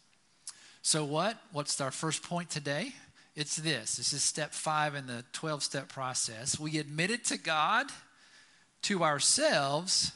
So, 0.82 1.04
what? 1.04 1.38
What's 1.52 1.80
our 1.82 1.92
first 1.92 2.24
point 2.24 2.50
today? 2.50 2.94
It's 3.36 3.58
this. 3.58 3.98
This 3.98 4.14
is 4.14 4.24
step 4.24 4.54
five 4.54 4.96
in 4.96 5.06
the 5.06 5.24
12 5.34 5.62
step 5.62 5.90
process. 5.90 6.60
We 6.60 6.80
admit 6.80 7.12
it 7.12 7.26
to 7.26 7.38
God, 7.38 7.88
to 8.84 9.04
ourselves, 9.04 10.12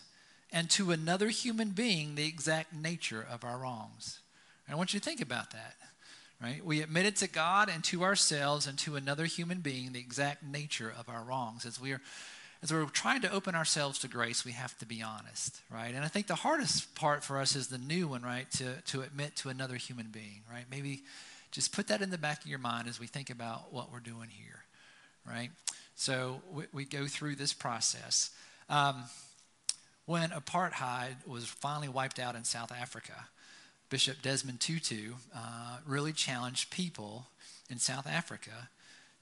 and 0.52 0.70
to 0.72 0.92
another 0.92 1.30
human 1.30 1.70
being 1.70 2.16
the 2.16 2.28
exact 2.28 2.74
nature 2.74 3.26
of 3.30 3.44
our 3.44 3.60
wrongs. 3.60 4.20
And 4.66 4.74
I 4.74 4.78
want 4.78 4.94
you 4.94 5.00
to 5.00 5.04
think 5.04 5.22
about 5.22 5.52
that. 5.52 5.76
Right? 6.42 6.66
We 6.66 6.82
admitted 6.82 7.16
to 7.18 7.28
God 7.28 7.70
and 7.70 7.84
to 7.86 8.04
ourselves 8.04 8.68
and 8.68 8.78
to 8.80 8.96
another 8.96 9.26
human 9.26 9.60
being 9.60 9.92
the 9.92 10.00
exact 10.00 10.44
nature 10.44 10.94
of 10.98 11.08
our 11.10 11.24
wrongs. 11.24 11.66
As 11.66 11.80
we 11.80 11.94
are 11.94 12.02
as 12.64 12.72
we're 12.72 12.86
trying 12.86 13.22
to 13.22 13.32
open 13.32 13.56
ourselves 13.56 13.98
to 14.00 14.08
grace, 14.08 14.46
we 14.46 14.52
have 14.52 14.78
to 14.78 14.86
be 14.86 15.02
honest, 15.02 15.62
right? 15.72 15.96
And 15.96 16.06
I 16.06 16.08
think 16.08 16.28
the 16.28 16.36
hardest 16.36 16.94
part 16.94 17.24
for 17.24 17.40
us 17.40 17.56
is 17.56 17.68
the 17.68 17.80
new 17.80 18.08
one, 18.08 18.22
right? 18.22 18.50
To, 18.52 18.76
to 18.88 19.02
admit 19.02 19.36
to 19.38 19.50
another 19.50 19.78
human 19.78 20.10
being, 20.12 20.44
right? 20.52 20.66
Maybe 20.70 21.02
just 21.50 21.74
put 21.74 21.88
that 21.88 22.04
in 22.04 22.12
the 22.12 22.20
back 22.20 22.44
of 22.44 22.48
your 22.48 22.60
mind 22.60 22.88
as 22.88 23.00
we 23.00 23.08
think 23.08 23.32
about 23.32 23.74
what 23.74 23.92
we're 23.92 24.00
doing 24.00 24.30
here, 24.30 24.64
right? 25.28 25.50
So 25.96 26.42
we, 26.52 26.66
we 26.72 26.86
go 26.86 27.08
through 27.08 27.36
this 27.36 27.52
process. 27.52 28.30
Um, 28.70 29.06
when 30.06 30.30
apartheid 30.30 31.26
was 31.26 31.46
finally 31.46 31.90
wiped 31.90 32.20
out 32.20 32.36
in 32.36 32.44
South 32.44 32.72
Africa, 32.72 33.26
Bishop 33.92 34.22
Desmond 34.22 34.62
Tutu 34.62 35.16
uh, 35.36 35.78
really 35.86 36.14
challenged 36.14 36.72
people 36.72 37.28
in 37.70 37.78
South 37.78 38.08
Africa 38.08 38.70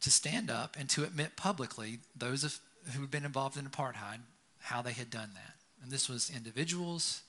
to 0.01 0.11
stand 0.11 0.51
up 0.51 0.77
and 0.79 0.87
to 0.91 1.03
admit 1.03 1.35
publicly 1.35 1.97
those 2.15 2.43
of 2.43 2.59
who 2.93 3.01
had 3.01 3.11
been 3.11 3.25
involved 3.25 3.57
in 3.57 3.65
apartheid, 3.65 4.19
how 4.59 4.83
they 4.83 4.93
had 4.93 5.09
done 5.09 5.31
that. 5.33 5.55
And 5.81 5.91
this 5.91 6.07
was 6.07 6.31
individuals, 6.33 7.23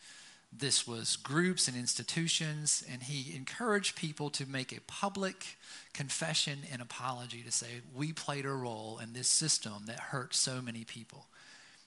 this 0.53 0.87
was 0.87 1.17
groups 1.17 1.67
and 1.67 1.77
institutions, 1.77 2.85
and 2.91 3.03
he 3.03 3.35
encouraged 3.35 3.97
people 3.97 4.29
to 4.31 4.47
make 4.47 4.71
a 4.71 4.83
public 4.83 5.57
confession 5.95 6.59
and 6.71 6.83
apology 6.83 7.43
to 7.43 7.51
say, 7.51 7.81
We 7.95 8.13
played 8.13 8.45
a 8.45 8.53
role 8.53 9.01
in 9.03 9.15
this 9.15 9.29
system 9.29 9.85
that 9.87 9.99
hurt 9.99 10.35
so 10.35 10.61
many 10.61 10.85
people. 10.85 11.25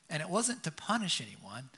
And 0.09 0.19
it 0.19 0.29
wasn't 0.29 0.63
to 0.63 0.71
punish 0.71 1.21
anyone, 1.21 1.69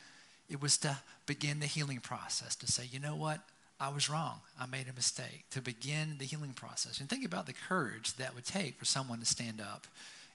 it 0.49 0.61
was 0.61 0.77
to 0.77 0.99
begin 1.25 1.59
the 1.59 1.65
healing 1.65 1.99
process, 1.99 2.55
to 2.55 2.67
say, 2.67 2.87
You 2.89 3.01
know 3.01 3.17
what? 3.17 3.41
I 3.79 3.89
was 3.89 4.09
wrong. 4.09 4.39
I 4.59 4.65
made 4.65 4.87
a 4.89 4.93
mistake. 4.93 5.45
To 5.51 5.61
begin 5.61 6.15
the 6.17 6.25
healing 6.25 6.53
process. 6.53 6.99
And 6.99 7.09
think 7.09 7.25
about 7.25 7.45
the 7.45 7.53
courage 7.53 8.15
that 8.17 8.33
would 8.35 8.45
take 8.45 8.77
for 8.77 8.85
someone 8.85 9.19
to 9.19 9.25
stand 9.25 9.59
up 9.59 9.85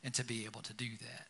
and 0.04 0.12
to 0.14 0.24
be 0.24 0.44
able 0.44 0.60
to 0.62 0.74
do 0.74 0.88
that 1.00 1.26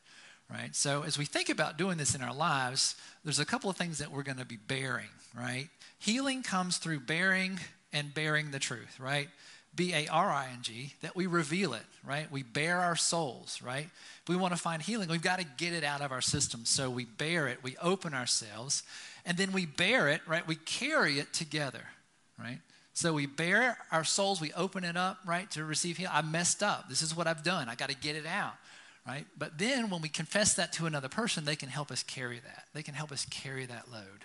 right? 0.53 0.75
So 0.75 1.03
as 1.03 1.19
we 1.19 1.25
think 1.25 1.49
about 1.49 1.79
doing 1.79 1.97
this 1.97 2.15
in 2.15 2.23
our 2.23 2.35
lives, 2.35 2.97
there's 3.25 3.39
a 3.39 3.45
couple 3.45 3.71
of 3.71 3.77
things 3.77 3.99
that 3.99 4.11
we're 4.11 4.23
going 4.23 4.39
to 4.39 4.45
be 4.45 4.57
bearing, 4.57 5.09
right? 5.37 5.69
Healing 5.99 6.43
comes 6.43 6.79
through 6.79 7.01
bearing 7.01 7.59
and 7.93 8.13
bearing 8.13 8.51
the 8.51 8.59
truth, 8.59 8.99
right? 8.99 9.29
B 9.75 9.95
A 9.95 10.09
R 10.09 10.31
I 10.31 10.49
N 10.53 10.59
G, 10.63 10.95
that 11.03 11.15
we 11.15 11.27
reveal 11.27 11.75
it, 11.75 11.85
right? 12.05 12.31
We 12.31 12.43
bear 12.43 12.79
our 12.79 12.97
souls, 12.97 13.61
right? 13.65 13.87
If 14.23 14.29
we 14.29 14.35
want 14.35 14.53
to 14.53 14.61
find 14.61 14.83
healing, 14.83 15.09
we've 15.09 15.23
got 15.23 15.39
to 15.39 15.47
get 15.57 15.73
it 15.73 15.85
out 15.85 16.01
of 16.01 16.11
our 16.11 16.21
system. 16.21 16.65
So 16.65 16.91
we 16.91 17.05
bear 17.05 17.47
it, 17.47 17.63
we 17.63 17.77
open 17.81 18.13
ourselves, 18.13 18.83
and 19.25 19.39
then 19.39 19.53
we 19.53 19.67
bear 19.67 20.09
it, 20.09 20.23
right? 20.27 20.47
We 20.47 20.57
carry 20.57 21.21
it 21.21 21.33
together, 21.33 21.85
right? 22.41 22.59
So 22.93 23.13
we 23.13 23.27
bear 23.27 23.79
our 23.93 24.05
souls, 24.05 24.41
we 24.41 24.53
open 24.53 24.85
it 24.85 24.97
up, 24.97 25.19
right, 25.27 25.51
to 25.53 25.65
receive 25.65 25.97
healing. 25.97 26.13
I 26.15 26.23
messed 26.23 26.63
up. 26.63 26.89
This 26.89 27.03
is 27.03 27.17
what 27.17 27.27
I've 27.27 27.45
done. 27.45 27.69
I 27.69 27.75
got 27.75 27.89
to 27.91 27.97
get 27.97 28.17
it 28.17 28.27
out 28.27 28.55
right? 29.07 29.27
But 29.37 29.59
then 29.59 29.91
when 29.91 30.03
we 30.03 30.09
confess 30.09 30.55
that 30.55 30.73
to 30.75 30.87
another 30.87 31.09
person, 31.09 31.45
they 31.45 31.57
can 31.57 31.69
help 31.69 31.91
us 31.91 32.03
carry 32.03 32.39
that. 32.39 32.65
They 32.75 32.83
can 32.83 32.95
help 32.95 33.13
us 33.13 33.25
carry 33.31 33.67
that 33.67 33.91
load, 33.91 34.25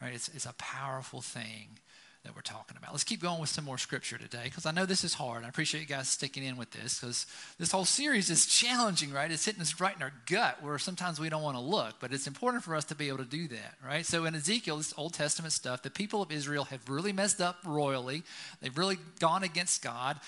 right? 0.00 0.14
It's, 0.14 0.28
it's 0.28 0.46
a 0.46 0.54
powerful 0.54 1.20
thing 1.20 1.78
that 2.24 2.34
we're 2.34 2.42
talking 2.42 2.76
about. 2.76 2.92
Let's 2.92 3.04
keep 3.04 3.20
going 3.20 3.40
with 3.40 3.50
some 3.50 3.64
more 3.64 3.78
scripture 3.78 4.16
today 4.16 4.44
because 4.44 4.66
I 4.66 4.70
know 4.70 4.86
this 4.86 5.04
is 5.04 5.14
hard. 5.14 5.44
I 5.44 5.48
appreciate 5.48 5.82
you 5.82 5.86
guys 5.86 6.08
sticking 6.08 6.42
in 6.42 6.56
with 6.56 6.70
this 6.70 6.98
because 6.98 7.26
this 7.58 7.70
whole 7.70 7.84
series 7.84 8.30
is 8.30 8.46
challenging, 8.46 9.12
right? 9.12 9.30
It's 9.30 9.44
hitting 9.44 9.60
us 9.60 9.78
right 9.80 9.94
in 9.94 10.02
our 10.02 10.12
gut 10.26 10.62
where 10.62 10.78
sometimes 10.78 11.20
we 11.20 11.28
don't 11.28 11.42
want 11.42 11.56
to 11.56 11.62
look, 11.62 11.96
but 12.00 12.12
it's 12.12 12.26
important 12.26 12.64
for 12.64 12.74
us 12.74 12.84
to 12.86 12.94
be 12.94 13.08
able 13.08 13.18
to 13.18 13.24
do 13.24 13.46
that, 13.48 13.74
right? 13.86 14.06
So 14.06 14.24
in 14.24 14.34
Ezekiel, 14.34 14.78
this 14.78 14.94
Old 14.96 15.12
Testament 15.12 15.52
stuff, 15.52 15.82
the 15.82 15.90
people 15.90 16.22
of 16.22 16.32
Israel 16.32 16.64
have 16.64 16.88
really 16.88 17.12
messed 17.12 17.40
up 17.40 17.58
royally. 17.64 18.22
They've 18.60 18.76
really 18.76 18.98
gone 19.20 19.42
against 19.42 19.82
God. 19.82 20.18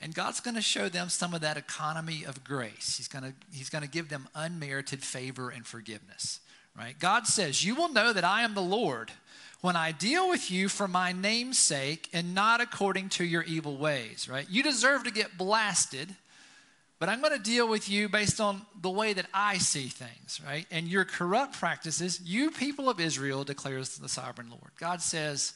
And 0.00 0.14
God's 0.14 0.40
going 0.40 0.54
to 0.54 0.62
show 0.62 0.88
them 0.88 1.10
some 1.10 1.34
of 1.34 1.42
that 1.42 1.58
economy 1.58 2.24
of 2.24 2.42
grace. 2.42 2.96
He's 2.96 3.08
going 3.08 3.24
to, 3.24 3.34
he's 3.52 3.68
going 3.68 3.84
to 3.84 3.90
give 3.90 4.08
them 4.08 4.28
unmerited 4.34 5.02
favor 5.02 5.50
and 5.50 5.66
forgiveness, 5.66 6.40
right? 6.80 6.98
God 6.98 7.26
says, 7.26 7.64
You 7.64 7.74
will 7.74 7.92
know 7.92 8.12
that 8.12 8.24
I 8.24 8.42
am 8.42 8.54
the 8.54 8.62
Lord 8.62 9.12
when 9.60 9.76
I 9.76 9.92
deal 9.92 10.28
with 10.30 10.50
you 10.50 10.70
for 10.70 10.88
my 10.88 11.12
name's 11.12 11.58
sake 11.58 12.08
and 12.14 12.34
not 12.34 12.62
according 12.62 13.10
to 13.10 13.24
your 13.24 13.42
evil 13.42 13.76
ways, 13.76 14.28
right? 14.30 14.46
You 14.48 14.62
deserve 14.62 15.04
to 15.04 15.10
get 15.10 15.36
blasted, 15.36 16.14
but 16.98 17.10
I'm 17.10 17.20
going 17.20 17.36
to 17.36 17.42
deal 17.42 17.68
with 17.68 17.90
you 17.90 18.08
based 18.08 18.40
on 18.40 18.62
the 18.80 18.88
way 18.88 19.12
that 19.12 19.26
I 19.34 19.58
see 19.58 19.88
things, 19.88 20.40
right? 20.46 20.66
And 20.70 20.88
your 20.88 21.04
corrupt 21.04 21.58
practices, 21.58 22.20
you 22.24 22.50
people 22.50 22.88
of 22.88 22.98
Israel, 22.98 23.44
declares 23.44 23.98
the 23.98 24.08
sovereign 24.08 24.48
Lord. 24.48 24.70
God 24.78 25.02
says, 25.02 25.52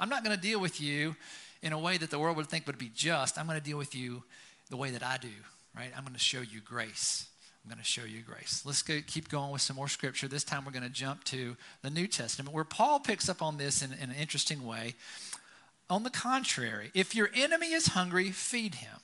I'm 0.00 0.08
not 0.08 0.24
going 0.24 0.34
to 0.34 0.42
deal 0.42 0.60
with 0.60 0.80
you 0.80 1.14
in 1.62 1.72
a 1.72 1.78
way 1.78 1.96
that 1.96 2.10
the 2.10 2.18
world 2.18 2.36
would 2.36 2.48
think 2.48 2.66
would 2.66 2.78
be 2.78 2.90
just, 2.92 3.38
I'm 3.38 3.46
going 3.46 3.58
to 3.58 3.64
deal 3.64 3.78
with 3.78 3.94
you 3.94 4.24
the 4.70 4.76
way 4.76 4.90
that 4.90 5.04
I 5.04 5.18
do, 5.18 5.28
right? 5.76 5.92
I'm 5.96 6.02
going 6.02 6.14
to 6.14 6.20
show 6.20 6.40
you 6.40 6.60
grace. 6.60 7.28
I'm 7.64 7.70
going 7.70 7.78
to 7.78 7.84
show 7.84 8.04
you 8.04 8.20
grace. 8.20 8.62
Let's 8.66 8.82
go, 8.82 9.00
keep 9.06 9.30
going 9.30 9.50
with 9.50 9.62
some 9.62 9.76
more 9.76 9.88
scripture. 9.88 10.28
This 10.28 10.44
time 10.44 10.66
we're 10.66 10.72
going 10.72 10.82
to 10.82 10.90
jump 10.90 11.24
to 11.24 11.56
the 11.80 11.88
New 11.88 12.06
Testament 12.06 12.54
where 12.54 12.64
Paul 12.64 13.00
picks 13.00 13.30
up 13.30 13.40
on 13.40 13.56
this 13.56 13.80
in, 13.80 13.92
in 13.94 14.10
an 14.10 14.16
interesting 14.20 14.66
way. 14.66 14.94
On 15.88 16.02
the 16.02 16.10
contrary, 16.10 16.90
if 16.92 17.14
your 17.14 17.30
enemy 17.34 17.72
is 17.72 17.88
hungry, 17.88 18.30
feed 18.30 18.74
him, 18.74 18.98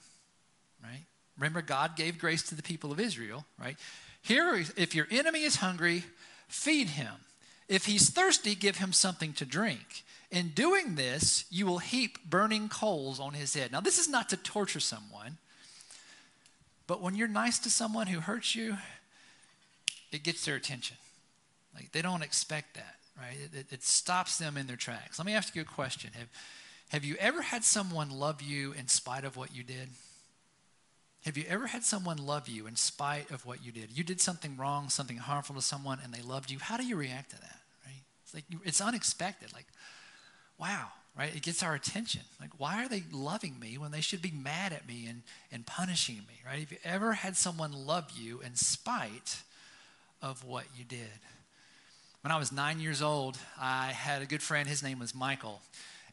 right? 0.82 1.04
Remember, 1.38 1.62
God 1.62 1.96
gave 1.96 2.18
grace 2.18 2.42
to 2.44 2.54
the 2.54 2.62
people 2.62 2.92
of 2.92 3.00
Israel, 3.00 3.46
right? 3.58 3.76
Here, 4.20 4.62
if 4.76 4.94
your 4.94 5.06
enemy 5.10 5.44
is 5.44 5.56
hungry, 5.56 6.04
feed 6.46 6.88
him. 6.88 7.14
If 7.66 7.86
he's 7.86 8.10
thirsty, 8.10 8.54
give 8.54 8.76
him 8.76 8.92
something 8.92 9.32
to 9.34 9.46
drink. 9.46 10.04
In 10.30 10.48
doing 10.48 10.96
this, 10.96 11.46
you 11.50 11.64
will 11.64 11.78
heap 11.78 12.28
burning 12.28 12.68
coals 12.68 13.18
on 13.20 13.32
his 13.32 13.54
head. 13.54 13.72
Now, 13.72 13.80
this 13.80 13.98
is 13.98 14.08
not 14.08 14.28
to 14.28 14.36
torture 14.36 14.80
someone, 14.80 15.38
but 16.90 17.00
when 17.00 17.14
you're 17.14 17.28
nice 17.28 17.60
to 17.60 17.70
someone 17.70 18.08
who 18.08 18.18
hurts 18.18 18.56
you, 18.56 18.76
it 20.10 20.24
gets 20.24 20.44
their 20.44 20.56
attention. 20.56 20.96
Like 21.72 21.92
they 21.92 22.02
don't 22.02 22.22
expect 22.22 22.74
that, 22.74 22.96
right? 23.16 23.36
It, 23.54 23.66
it, 23.70 23.84
stops 23.84 24.38
them 24.38 24.56
in 24.56 24.66
their 24.66 24.74
tracks. 24.74 25.16
Let 25.16 25.24
me 25.24 25.34
ask 25.34 25.54
you 25.54 25.62
a 25.62 25.64
question. 25.64 26.10
Have, 26.18 26.26
have 26.88 27.04
you 27.04 27.14
ever 27.20 27.42
had 27.42 27.62
someone 27.62 28.10
love 28.10 28.42
you 28.42 28.72
in 28.72 28.88
spite 28.88 29.22
of 29.22 29.36
what 29.36 29.54
you 29.54 29.62
did? 29.62 29.90
Have 31.26 31.38
you 31.38 31.44
ever 31.48 31.68
had 31.68 31.84
someone 31.84 32.16
love 32.16 32.48
you 32.48 32.66
in 32.66 32.74
spite 32.74 33.30
of 33.30 33.46
what 33.46 33.64
you 33.64 33.70
did? 33.70 33.96
You 33.96 34.02
did 34.02 34.20
something 34.20 34.56
wrong, 34.56 34.88
something 34.88 35.18
harmful 35.18 35.54
to 35.54 35.62
someone, 35.62 36.00
and 36.02 36.12
they 36.12 36.22
loved 36.22 36.50
you. 36.50 36.58
How 36.58 36.76
do 36.76 36.84
you 36.84 36.96
react 36.96 37.30
to 37.30 37.40
that? 37.40 37.60
Right? 37.86 38.02
It's 38.24 38.34
like 38.34 38.44
it's 38.64 38.80
unexpected. 38.80 39.52
Like, 39.52 39.66
wow, 40.58 40.88
right? 41.16 41.34
It 41.34 41.42
gets 41.42 41.62
our 41.62 41.74
attention. 41.74 42.22
Like, 42.40 42.50
why 42.58 42.84
are 42.84 42.88
they 42.88 43.02
loving 43.10 43.58
me 43.58 43.78
when 43.78 43.90
they 43.90 44.00
should 44.00 44.22
be 44.22 44.30
mad 44.30 44.72
at 44.72 44.86
me 44.86 45.06
and, 45.08 45.22
and 45.52 45.66
punishing 45.66 46.16
me, 46.16 46.40
right? 46.46 46.60
Have 46.60 46.72
you 46.72 46.78
ever 46.84 47.12
had 47.12 47.36
someone 47.36 47.72
love 47.72 48.10
you 48.16 48.40
in 48.40 48.54
spite 48.54 49.42
of 50.22 50.44
what 50.44 50.64
you 50.76 50.84
did? 50.84 51.08
When 52.22 52.32
I 52.32 52.38
was 52.38 52.52
nine 52.52 52.80
years 52.80 53.00
old, 53.00 53.38
I 53.58 53.86
had 53.88 54.22
a 54.22 54.26
good 54.26 54.42
friend. 54.42 54.68
His 54.68 54.82
name 54.82 54.98
was 54.98 55.14
Michael. 55.14 55.62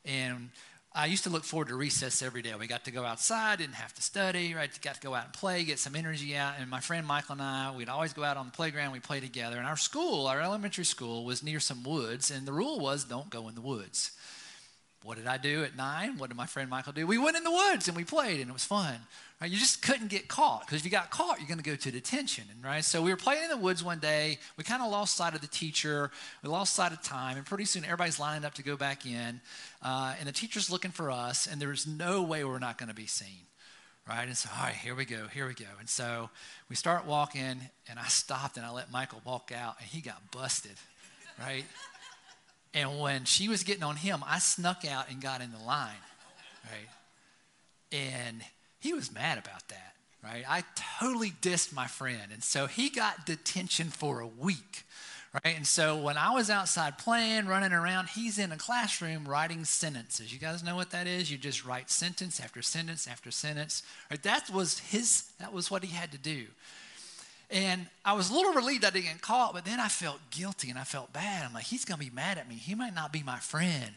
And 0.06 0.50
I 0.96 1.06
used 1.06 1.26
to 1.26 1.30
look 1.30 1.44
forward 1.44 1.68
to 1.68 1.76
recess 1.76 2.24
every 2.24 2.42
day. 2.42 2.54
We 2.58 2.66
got 2.66 2.86
to 2.86 2.92
go 2.92 3.04
outside, 3.04 3.60
didn't 3.60 3.76
have 3.76 3.94
to 3.94 4.02
study, 4.02 4.56
right? 4.56 4.70
Got 4.82 4.96
to 4.96 5.02
go 5.02 5.14
out 5.14 5.26
and 5.26 5.34
play, 5.34 5.64
get 5.64 5.80
some 5.80 5.96
energy 5.96 6.36
out. 6.36 6.56
And 6.60 6.70
my 6.70 6.80
friend 6.80 7.06
Michael 7.06 7.34
and 7.34 7.42
I, 7.42 7.72
we'd 7.76 7.90
always 7.90 8.14
go 8.14 8.24
out 8.24 8.36
on 8.36 8.48
the 8.48 8.52
playground, 8.52 8.94
we'd 8.94 9.04
play 9.04 9.20
together. 9.20 9.58
And 9.58 9.68
our 9.68 9.78
school, 9.78 10.28
our 10.28 10.42
elementary 10.42 10.86
school, 10.86 11.24
was 11.24 11.44
near 11.44 11.60
some 11.60 11.84
woods, 11.84 12.32
and 12.32 12.48
the 12.48 12.54
rule 12.54 12.80
was 12.80 13.04
don't 13.04 13.30
go 13.30 13.48
in 13.48 13.54
the 13.54 13.62
woods. 13.62 14.12
What 15.08 15.16
did 15.16 15.26
I 15.26 15.38
do 15.38 15.64
at 15.64 15.78
nine? 15.78 16.18
What 16.18 16.28
did 16.28 16.36
my 16.36 16.48
friend 16.48 16.70
Michael 16.70 16.92
do? 16.92 17.08
We 17.08 17.18
went 17.18 17.38
in 17.38 17.46
the 17.46 17.52
woods 17.52 17.88
and 17.88 17.96
we 17.96 18.04
played, 18.04 18.42
and 18.42 18.50
it 18.50 18.54
was 18.54 18.66
fun. 18.66 18.96
Right? 19.40 19.50
You 19.50 19.58
just 19.58 19.82
couldn't 19.82 20.10
get 20.10 20.28
caught 20.28 20.66
because 20.66 20.80
if 20.80 20.84
you 20.84 20.92
got 20.92 21.12
caught, 21.12 21.40
you're 21.40 21.48
going 21.48 21.60
to 21.60 21.64
go 21.64 21.78
to 21.78 21.92
detention. 21.92 22.44
Right? 22.62 22.84
So 22.84 23.02
we 23.02 23.10
were 23.10 23.16
playing 23.16 23.46
in 23.46 23.50
the 23.50 23.56
woods 23.56 23.82
one 23.82 24.00
day. 24.00 24.38
We 24.58 24.66
kind 24.66 24.84
of 24.84 24.92
lost 24.92 25.16
sight 25.16 25.34
of 25.34 25.40
the 25.40 25.48
teacher. 25.48 26.12
We 26.44 26.50
lost 26.50 26.76
sight 26.76 26.92
of 26.92 27.02
time, 27.04 27.38
and 27.38 27.46
pretty 27.46 27.64
soon 27.64 27.86
everybody's 27.86 28.20
lining 28.20 28.44
up 28.44 28.56
to 28.56 28.64
go 28.64 28.76
back 28.76 29.06
in, 29.06 29.40
uh, 29.82 30.16
and 30.20 30.28
the 30.28 30.34
teacher's 30.34 30.70
looking 30.70 30.92
for 30.92 31.10
us, 31.10 31.48
and 31.48 31.62
there's 31.62 31.88
no 31.88 32.22
way 32.22 32.44
we're 32.44 32.60
not 32.60 32.78
going 32.78 32.90
to 32.90 32.96
be 32.96 33.08
seen. 33.08 33.48
Right? 34.10 34.28
And 34.28 34.36
so, 34.36 34.50
all 34.58 34.66
right, 34.66 34.76
here 34.76 34.94
we 34.94 35.06
go, 35.06 35.28
here 35.28 35.48
we 35.48 35.54
go. 35.54 35.72
And 35.80 35.88
so 35.88 36.30
we 36.68 36.76
start 36.76 37.06
walking, 37.06 37.62
and 37.90 37.98
I 37.98 38.08
stopped 38.08 38.58
and 38.58 38.66
I 38.66 38.72
let 38.72 38.92
Michael 38.92 39.22
walk 39.24 39.54
out, 39.56 39.76
and 39.80 39.88
he 39.88 40.02
got 40.02 40.32
busted. 40.34 40.76
Right? 41.40 41.64
And 42.74 43.00
when 43.00 43.26
she 43.26 43.48
was 43.48 43.64
getting 43.64 43.84
on 43.84 43.96
him, 43.96 44.24
I 44.26 44.40
snuck 44.40 44.84
out 44.86 45.10
and 45.10 45.22
got 45.22 45.42
in 45.42 45.52
the 45.52 45.64
line. 45.66 45.96
Right? 46.64 46.90
And 47.92 48.44
he 48.80 48.94
was 48.94 49.12
mad 49.14 49.38
about 49.38 49.68
that, 49.70 49.96
right? 50.24 50.44
I 50.48 50.64
totally 51.00 51.32
dissed 51.42 51.74
my 51.74 51.88
friend. 51.88 52.32
And 52.32 52.44
so 52.44 52.68
he 52.68 52.90
got 52.90 53.26
detention 53.26 53.88
for 53.88 54.20
a 54.20 54.28
week, 54.28 54.84
right? 55.34 55.56
And 55.56 55.66
so 55.66 55.98
when 55.98 56.18
I 56.18 56.32
was 56.32 56.50
outside 56.50 56.98
playing, 56.98 57.48
running 57.48 57.72
around, 57.72 58.10
he's 58.10 58.38
in 58.38 58.52
a 58.52 58.58
classroom 58.58 59.28
writing 59.28 59.64
sentences. 59.66 60.34
You 60.34 60.40
guys 60.40 60.64
know 60.64 60.76
what 60.76 60.92
that 60.92 61.08
is? 61.08 61.32
You 61.32 61.38
just 61.38 61.66
write 61.66 61.90
sentence 61.90 62.40
after 62.40 62.62
sentence 62.62 63.08
after 63.08 63.32
sentence. 63.32 63.84
Right? 64.12 64.22
That 64.24 64.50
was 64.50 64.80
his, 64.80 65.32
that 65.40 65.54
was 65.54 65.72
what 65.72 65.84
he 65.84 65.96
had 65.96 66.12
to 66.12 66.18
do. 66.18 66.46
And 67.50 67.88
I 68.04 68.14
was 68.14 68.30
a 68.30 68.34
little 68.34 68.54
relieved 68.54 68.84
I 68.84 68.90
didn't 68.90 69.06
get 69.06 69.22
caught, 69.22 69.54
but 69.54 69.64
then 69.64 69.80
I 69.80 69.88
felt 69.88 70.20
guilty 70.32 70.70
and 70.70 70.78
I 70.78 70.84
felt 70.84 71.14
bad. 71.14 71.46
I'm 71.46 71.54
like, 71.54 71.64
he's 71.64 71.86
going 71.86 72.00
to 72.00 72.06
be 72.06 72.14
mad 72.14 72.38
at 72.38 72.50
me. 72.50 72.56
He 72.56 72.76
might 72.76 72.94
not 72.94 73.14
be 73.14 73.24
my 73.24 73.40
friend 73.40 73.94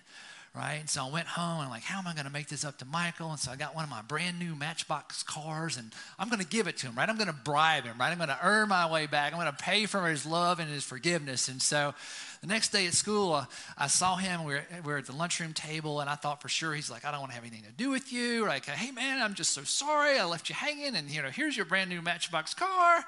right? 0.55 0.79
And 0.81 0.91
so 0.91 1.07
I 1.07 1.11
went 1.11 1.29
home 1.29 1.59
and 1.59 1.67
I'm 1.67 1.71
like, 1.71 1.85
how 1.85 1.99
am 1.99 2.09
I 2.09 2.13
going 2.13 2.25
to 2.27 2.33
make 2.33 2.49
this 2.49 2.65
up 2.65 2.79
to 2.79 2.85
Michael? 2.85 3.31
And 3.31 3.39
so 3.39 3.53
I 3.53 3.57
got 3.57 3.75
one 3.75 3.85
of 3.85 3.91
my 3.91 4.03
brand 4.03 4.39
new 4.39 4.57
Matchbox 4.57 5.23
cars 5.23 5.77
and 5.77 5.93
I'm 6.19 6.29
going 6.29 6.41
to 6.41 6.47
give 6.47 6.67
it 6.67 6.77
to 6.79 6.89
him, 6.89 6.97
right? 6.97 7.09
I'm 7.09 7.17
going 7.17 7.29
to 7.29 7.33
bribe 7.33 7.85
him, 7.85 7.97
right? 7.99 8.11
I'm 8.11 8.19
going 8.19 8.31
to 8.31 8.39
earn 8.43 8.69
my 8.69 8.91
way 8.91 9.07
back. 9.07 9.33
I'm 9.33 9.39
going 9.39 9.53
to 9.53 9.63
pay 9.63 9.87
for 9.87 10.09
his 10.09 10.27
love 10.27 10.59
and 10.59 10.69
his 10.69 10.83
forgiveness. 10.83 11.49
And 11.49 11.63
so 11.63 11.95
the 12.41 12.49
next 12.49 12.71
day 12.73 12.87
at 12.87 12.95
school, 12.95 13.35
uh, 13.35 13.45
I 13.79 13.87
saw 13.87 14.17
him. 14.17 14.43
We 14.43 14.55
were, 14.55 14.65
we 14.85 14.93
were 14.93 14.99
at 14.99 15.07
the 15.07 15.15
lunchroom 15.15 15.53
table 15.53 16.01
and 16.01 16.11
I 16.11 16.17
thought 16.17 16.43
for 16.43 16.49
sure 16.49 16.75
he's 16.75 16.91
like, 16.91 17.05
I 17.05 17.13
don't 17.13 17.21
want 17.21 17.31
to 17.31 17.37
have 17.37 17.45
anything 17.45 17.63
to 17.63 17.73
do 17.73 17.91
with 17.91 18.13
you. 18.13 18.45
Like, 18.45 18.67
hey 18.67 18.91
man, 18.91 19.23
I'm 19.23 19.35
just 19.35 19.53
so 19.53 19.63
sorry. 19.63 20.19
I 20.19 20.25
left 20.25 20.49
you 20.49 20.57
hanging 20.57 20.97
and 20.97 21.09
you 21.09 21.23
know, 21.23 21.29
here's 21.29 21.57
your 21.57 21.67
brand 21.67 21.91
new 21.91 22.03
Matchbox 22.03 22.55
car. 22.55 23.05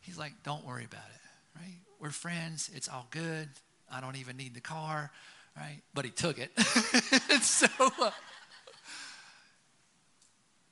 He's 0.00 0.18
like, 0.18 0.32
don't 0.42 0.64
worry 0.64 0.84
about 0.84 1.08
it, 1.14 1.58
right? 1.58 1.78
We're 2.00 2.10
friends. 2.10 2.70
It's 2.74 2.88
all 2.88 3.06
good. 3.10 3.48
I 3.90 4.00
don't 4.00 4.16
even 4.16 4.36
need 4.36 4.54
the 4.54 4.60
car 4.60 5.10
right? 5.58 5.80
But 5.94 6.04
he 6.04 6.10
took 6.10 6.38
it. 6.38 6.58
so 7.42 7.66
uh, 7.78 8.10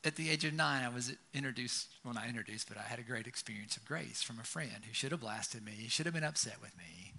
at 0.04 0.16
the 0.16 0.30
age 0.30 0.44
of 0.44 0.54
nine, 0.54 0.84
I 0.84 0.88
was 0.88 1.12
introduced, 1.34 1.88
well, 2.04 2.14
not 2.14 2.28
introduced, 2.28 2.68
but 2.68 2.78
I 2.78 2.82
had 2.82 2.98
a 2.98 3.02
great 3.02 3.26
experience 3.26 3.76
of 3.76 3.84
grace 3.84 4.22
from 4.22 4.38
a 4.38 4.44
friend 4.44 4.84
who 4.86 4.92
should 4.92 5.12
have 5.12 5.20
blasted 5.20 5.64
me, 5.64 5.72
he 5.72 5.88
should 5.88 6.06
have 6.06 6.14
been 6.14 6.24
upset 6.24 6.60
with 6.60 6.76
me. 6.76 7.14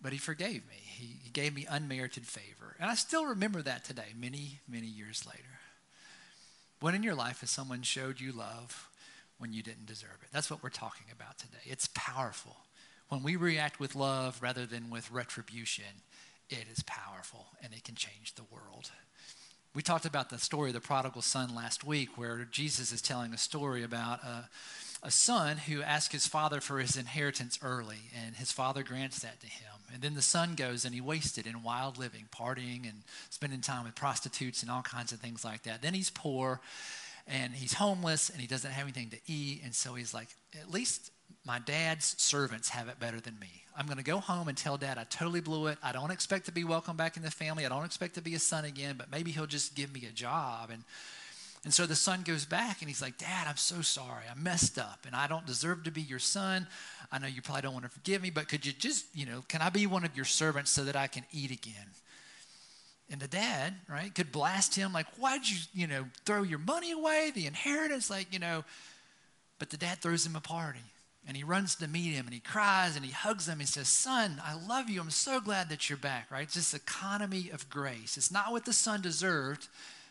But 0.00 0.12
he 0.12 0.18
forgave 0.18 0.68
me. 0.68 0.76
He, 0.82 1.16
he 1.24 1.30
gave 1.30 1.54
me 1.54 1.66
unmerited 1.68 2.26
favor. 2.26 2.76
And 2.78 2.90
I 2.90 2.94
still 2.94 3.24
remember 3.24 3.62
that 3.62 3.84
today, 3.84 4.12
many, 4.18 4.60
many 4.68 4.86
years 4.86 5.24
later. 5.26 5.60
When 6.80 6.94
in 6.94 7.02
your 7.02 7.14
life 7.14 7.40
has 7.40 7.48
someone 7.48 7.80
showed 7.80 8.20
you 8.20 8.30
love 8.32 8.90
when 9.38 9.52
you 9.52 9.62
didn't 9.62 9.86
deserve 9.86 10.18
it? 10.22 10.28
That's 10.32 10.50
what 10.50 10.62
we're 10.62 10.70
talking 10.70 11.06
about 11.12 11.38
today. 11.38 11.58
It's 11.64 11.88
powerful. 11.94 12.56
When 13.08 13.22
we 13.22 13.36
react 13.36 13.78
with 13.78 13.94
love 13.94 14.40
rather 14.42 14.66
than 14.66 14.90
with 14.90 15.10
retribution, 15.10 16.02
it 16.48 16.66
is 16.72 16.82
powerful 16.84 17.46
and 17.62 17.72
it 17.72 17.84
can 17.84 17.94
change 17.94 18.34
the 18.34 18.44
world. 18.50 18.90
We 19.74 19.82
talked 19.82 20.06
about 20.06 20.30
the 20.30 20.38
story 20.38 20.70
of 20.70 20.74
the 20.74 20.80
prodigal 20.80 21.22
son 21.22 21.52
last 21.52 21.84
week, 21.84 22.16
where 22.16 22.46
Jesus 22.48 22.92
is 22.92 23.02
telling 23.02 23.34
a 23.34 23.38
story 23.38 23.82
about 23.82 24.22
a, 24.22 24.48
a 25.02 25.10
son 25.10 25.56
who 25.56 25.82
asks 25.82 26.14
his 26.14 26.28
father 26.28 26.60
for 26.60 26.78
his 26.78 26.96
inheritance 26.96 27.58
early, 27.60 27.98
and 28.24 28.36
his 28.36 28.52
father 28.52 28.84
grants 28.84 29.18
that 29.20 29.40
to 29.40 29.48
him. 29.48 29.72
And 29.92 30.00
then 30.00 30.14
the 30.14 30.22
son 30.22 30.54
goes 30.54 30.84
and 30.84 30.94
he 30.94 31.00
wastes 31.00 31.38
it 31.38 31.46
in 31.46 31.64
wild 31.64 31.98
living, 31.98 32.26
partying 32.32 32.88
and 32.88 33.02
spending 33.30 33.62
time 33.62 33.84
with 33.84 33.96
prostitutes 33.96 34.62
and 34.62 34.70
all 34.70 34.82
kinds 34.82 35.10
of 35.12 35.18
things 35.18 35.44
like 35.44 35.64
that. 35.64 35.82
Then 35.82 35.94
he's 35.94 36.10
poor 36.10 36.60
and 37.26 37.54
he's 37.54 37.74
homeless 37.74 38.28
and 38.28 38.40
he 38.40 38.46
doesn't 38.46 38.70
have 38.70 38.84
anything 38.84 39.10
to 39.10 39.18
eat. 39.26 39.62
And 39.64 39.74
so 39.74 39.94
he's 39.94 40.12
like, 40.12 40.28
at 40.60 40.70
least 40.70 41.10
my 41.44 41.58
dad's 41.58 42.20
servants 42.20 42.68
have 42.70 42.88
it 42.88 42.98
better 43.00 43.20
than 43.20 43.38
me. 43.38 43.64
I'm 43.76 43.86
going 43.86 43.98
to 43.98 44.04
go 44.04 44.18
home 44.18 44.48
and 44.48 44.56
tell 44.56 44.76
dad 44.76 44.98
I 44.98 45.04
totally 45.04 45.40
blew 45.40 45.66
it. 45.66 45.78
I 45.82 45.92
don't 45.92 46.10
expect 46.10 46.46
to 46.46 46.52
be 46.52 46.64
welcome 46.64 46.96
back 46.96 47.16
in 47.16 47.22
the 47.22 47.30
family. 47.30 47.66
I 47.66 47.68
don't 47.68 47.84
expect 47.84 48.14
to 48.14 48.22
be 48.22 48.34
a 48.34 48.38
son 48.38 48.64
again, 48.64 48.96
but 48.96 49.10
maybe 49.10 49.30
he'll 49.30 49.46
just 49.46 49.74
give 49.74 49.92
me 49.92 50.06
a 50.06 50.12
job. 50.12 50.70
And, 50.70 50.84
and 51.64 51.72
so 51.72 51.86
the 51.86 51.96
son 51.96 52.22
goes 52.22 52.44
back 52.44 52.80
and 52.80 52.88
he's 52.88 53.02
like, 53.02 53.18
Dad, 53.18 53.46
I'm 53.48 53.56
so 53.56 53.80
sorry. 53.80 54.24
I 54.30 54.38
messed 54.38 54.78
up 54.78 55.00
and 55.06 55.16
I 55.16 55.26
don't 55.26 55.46
deserve 55.46 55.84
to 55.84 55.90
be 55.90 56.02
your 56.02 56.18
son. 56.18 56.66
I 57.10 57.18
know 57.18 57.26
you 57.26 57.42
probably 57.42 57.62
don't 57.62 57.72
want 57.72 57.84
to 57.84 57.90
forgive 57.90 58.22
me, 58.22 58.30
but 58.30 58.48
could 58.48 58.64
you 58.64 58.72
just, 58.72 59.06
you 59.14 59.26
know, 59.26 59.42
can 59.48 59.60
I 59.60 59.70
be 59.70 59.86
one 59.86 60.04
of 60.04 60.14
your 60.14 60.26
servants 60.26 60.70
so 60.70 60.84
that 60.84 60.96
I 60.96 61.06
can 61.06 61.24
eat 61.32 61.50
again? 61.50 61.86
And 63.10 63.20
the 63.20 63.28
dad, 63.28 63.74
right, 63.88 64.14
could 64.14 64.32
blast 64.32 64.74
him 64.74 64.92
like, 64.92 65.06
why'd 65.16 65.46
you, 65.46 65.58
you 65.74 65.86
know, 65.86 66.06
throw 66.24 66.42
your 66.42 66.58
money 66.58 66.92
away, 66.92 67.32
the 67.34 67.46
inheritance, 67.46 68.08
like, 68.08 68.32
you 68.32 68.38
know. 68.38 68.64
But 69.58 69.70
the 69.70 69.76
dad 69.76 69.98
throws 69.98 70.24
him 70.24 70.36
a 70.36 70.40
party 70.40 70.80
and 71.26 71.36
he 71.36 71.44
runs 71.44 71.74
to 71.76 71.88
meet 71.88 72.12
him 72.12 72.26
and 72.26 72.34
he 72.34 72.40
cries 72.40 72.96
and 72.96 73.04
he 73.04 73.10
hugs 73.12 73.48
him. 73.48 73.60
He 73.60 73.66
says, 73.66 73.88
Son, 73.88 74.40
I 74.44 74.54
love 74.54 74.90
you. 74.90 75.00
I'm 75.00 75.10
so 75.10 75.40
glad 75.40 75.68
that 75.68 75.88
you're 75.88 75.98
back, 75.98 76.30
right? 76.30 76.42
It's 76.42 76.54
this 76.54 76.74
economy 76.74 77.50
of 77.52 77.68
grace. 77.70 78.16
It's 78.16 78.32
not 78.32 78.52
what 78.52 78.64
the 78.64 78.72
son 78.72 79.00
deserved, 79.00 79.68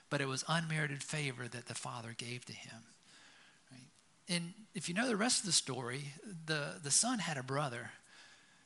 but 0.09 0.21
it 0.21 0.27
was 0.27 0.45
unmerited 0.47 1.03
favor 1.03 1.47
that 1.47 1.67
the 1.67 1.73
father 1.73 2.15
gave 2.17 2.45
to 2.45 2.53
him. 2.53 2.79
Right? 3.71 4.35
And 4.35 4.53
if 4.73 4.87
you 4.87 4.95
know 4.95 5.07
the 5.07 5.15
rest 5.15 5.41
of 5.41 5.45
the 5.45 5.51
story, 5.51 6.13
the, 6.45 6.75
the 6.83 6.91
son 6.91 7.19
had 7.19 7.37
a 7.37 7.43
brother 7.43 7.91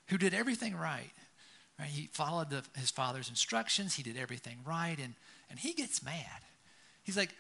who 0.07 0.17
did 0.17 0.33
everything 0.33 0.75
right. 0.75 1.11
Right? 1.79 1.89
He 1.89 2.09
followed 2.11 2.49
the, 2.49 2.63
his 2.77 2.91
father's 2.91 3.29
instructions, 3.29 3.95
he 3.95 4.03
did 4.03 4.17
everything 4.17 4.57
right, 4.65 4.97
and, 4.97 5.13
and 5.49 5.59
he 5.59 5.73
gets 5.73 6.03
mad. 6.03 6.41
He's 7.03 7.17
like, 7.17 7.33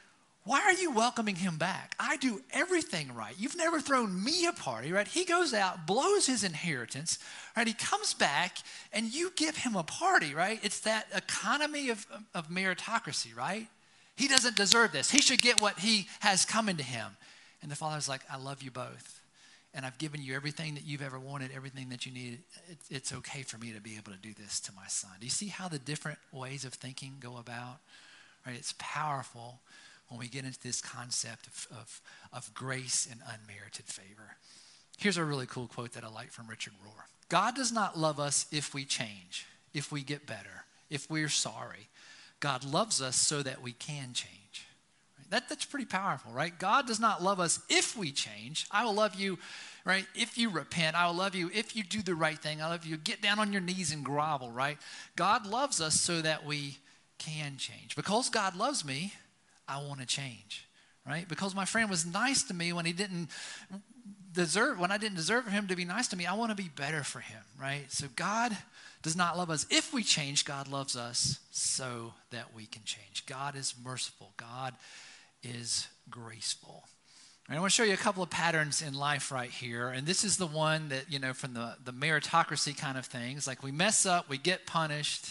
why 0.47 0.61
are 0.61 0.73
you 0.73 0.91
welcoming 0.91 1.35
him 1.35 1.57
back? 1.57 1.93
I 1.99 2.15
do 2.15 2.41
everything 2.51 3.13
right. 3.13 3.35
You've 3.37 3.57
never 3.57 3.81
thrown 3.81 4.23
me 4.23 4.45
a 4.45 4.53
party, 4.53 4.93
right? 4.93 5.05
He 5.05 5.25
goes 5.25 5.53
out, 5.53 5.85
blows 5.85 6.25
his 6.25 6.45
inheritance, 6.45 7.19
right? 7.57 7.67
He 7.67 7.73
comes 7.73 8.13
back 8.13 8.59
and 8.93 9.13
you 9.13 9.33
give 9.35 9.57
him 9.57 9.75
a 9.75 9.83
party, 9.83 10.33
right? 10.33 10.57
It's 10.63 10.79
that 10.81 11.07
economy 11.13 11.89
of, 11.89 12.07
of 12.33 12.47
meritocracy, 12.47 13.35
right? 13.35 13.67
He 14.15 14.29
doesn't 14.29 14.55
deserve 14.55 14.93
this. 14.93 15.11
He 15.11 15.21
should 15.21 15.41
get 15.41 15.61
what 15.61 15.79
he 15.79 16.07
has 16.21 16.45
coming 16.45 16.77
to 16.77 16.83
him. 16.83 17.17
And 17.61 17.69
the 17.69 17.75
father's 17.75 18.07
like, 18.07 18.21
I 18.31 18.37
love 18.37 18.63
you 18.63 18.71
both. 18.71 19.16
And 19.77 19.85
I've 19.85 19.99
given 19.99 20.23
you 20.23 20.35
everything 20.35 20.73
that 20.73 20.87
you've 20.87 21.03
ever 21.03 21.19
wanted, 21.19 21.51
everything 21.55 21.89
that 21.89 22.07
you 22.07 22.11
need. 22.11 22.39
It's 22.89 23.13
okay 23.13 23.43
for 23.43 23.59
me 23.59 23.71
to 23.73 23.79
be 23.79 23.95
able 23.95 24.11
to 24.11 24.17
do 24.17 24.33
this 24.33 24.59
to 24.61 24.71
my 24.73 24.87
son. 24.87 25.11
Do 25.19 25.27
you 25.27 25.31
see 25.31 25.49
how 25.49 25.67
the 25.67 25.77
different 25.77 26.17
ways 26.31 26.65
of 26.65 26.73
thinking 26.73 27.17
go 27.19 27.37
about? 27.37 27.77
Right? 28.43 28.55
It's 28.55 28.73
powerful 28.79 29.59
when 30.09 30.19
we 30.19 30.29
get 30.29 30.45
into 30.45 30.59
this 30.63 30.81
concept 30.81 31.45
of, 31.45 31.67
of, 31.69 32.01
of 32.33 32.51
grace 32.55 33.07
and 33.09 33.21
unmerited 33.21 33.85
favor. 33.85 34.37
Here's 34.97 35.17
a 35.17 35.23
really 35.23 35.45
cool 35.45 35.67
quote 35.67 35.93
that 35.93 36.03
I 36.03 36.09
like 36.09 36.31
from 36.31 36.47
Richard 36.47 36.73
Rohr 36.83 37.03
God 37.29 37.55
does 37.55 37.71
not 37.71 37.99
love 37.99 38.19
us 38.19 38.47
if 38.51 38.73
we 38.73 38.83
change, 38.83 39.45
if 39.75 39.91
we 39.91 40.01
get 40.01 40.25
better, 40.25 40.65
if 40.89 41.07
we're 41.07 41.29
sorry. 41.29 41.89
God 42.39 42.65
loves 42.65 42.99
us 42.99 43.15
so 43.15 43.43
that 43.43 43.61
we 43.61 43.73
can 43.73 44.13
change. 44.13 44.46
That, 45.29 45.49
that's 45.49 45.65
pretty 45.65 45.85
powerful, 45.85 46.31
right? 46.31 46.57
God 46.57 46.87
does 46.87 46.99
not 46.99 47.21
love 47.21 47.39
us 47.39 47.59
if 47.69 47.97
we 47.97 48.11
change. 48.11 48.65
I 48.71 48.85
will 48.85 48.93
love 48.93 49.15
you, 49.15 49.37
right? 49.85 50.05
If 50.15 50.37
you 50.37 50.49
repent, 50.49 50.95
I 50.95 51.07
will 51.07 51.15
love 51.15 51.35
you. 51.35 51.51
If 51.53 51.75
you 51.75 51.83
do 51.83 52.01
the 52.01 52.15
right 52.15 52.39
thing, 52.39 52.61
I 52.61 52.69
love 52.69 52.85
you. 52.85 52.97
Get 52.97 53.21
down 53.21 53.39
on 53.39 53.51
your 53.51 53.61
knees 53.61 53.91
and 53.91 54.05
grovel, 54.05 54.51
right? 54.51 54.77
God 55.15 55.45
loves 55.45 55.81
us 55.81 55.99
so 55.99 56.21
that 56.21 56.45
we 56.45 56.77
can 57.17 57.57
change. 57.57 57.95
Because 57.95 58.29
God 58.29 58.55
loves 58.55 58.85
me, 58.85 59.13
I 59.67 59.83
want 59.83 59.99
to 59.99 60.05
change, 60.05 60.65
right? 61.05 61.27
Because 61.27 61.53
my 61.53 61.65
friend 61.65 61.89
was 61.89 62.05
nice 62.05 62.43
to 62.43 62.53
me 62.53 62.71
when 62.71 62.85
he 62.85 62.93
didn't 62.93 63.29
deserve, 64.31 64.79
when 64.79 64.91
I 64.91 64.97
didn't 64.97 65.17
deserve 65.17 65.47
him 65.47 65.67
to 65.67 65.75
be 65.75 65.83
nice 65.83 66.07
to 66.09 66.15
me, 66.15 66.25
I 66.25 66.35
want 66.35 66.51
to 66.51 66.55
be 66.55 66.69
better 66.69 67.03
for 67.03 67.19
him, 67.19 67.41
right? 67.59 67.91
So 67.91 68.07
God 68.15 68.55
does 69.01 69.15
not 69.15 69.37
love 69.37 69.49
us 69.49 69.65
if 69.69 69.93
we 69.93 70.03
change, 70.03 70.45
God 70.45 70.69
loves 70.69 70.95
us 70.95 71.39
so 71.51 72.13
that 72.31 72.53
we 72.55 72.65
can 72.65 72.83
change. 72.83 73.25
God 73.25 73.55
is 73.55 73.73
merciful, 73.83 74.31
God 74.37 74.73
is 75.43 75.87
graceful. 76.09 76.83
I 77.49 77.57
want 77.59 77.71
to 77.71 77.75
show 77.75 77.83
you 77.83 77.93
a 77.93 77.97
couple 77.97 78.21
of 78.21 78.29
patterns 78.29 78.81
in 78.81 78.93
life 78.93 79.31
right 79.31 79.49
here. 79.49 79.87
And 79.87 80.05
this 80.05 80.25
is 80.25 80.35
the 80.35 80.47
one 80.47 80.89
that, 80.89 81.05
you 81.09 81.17
know, 81.17 81.31
from 81.31 81.53
the, 81.53 81.77
the 81.81 81.93
meritocracy 81.93 82.77
kind 82.77 82.97
of 82.97 83.05
things. 83.05 83.47
Like 83.47 83.63
we 83.63 83.71
mess 83.71 84.05
up, 84.05 84.27
we 84.27 84.37
get 84.37 84.65
punished. 84.65 85.25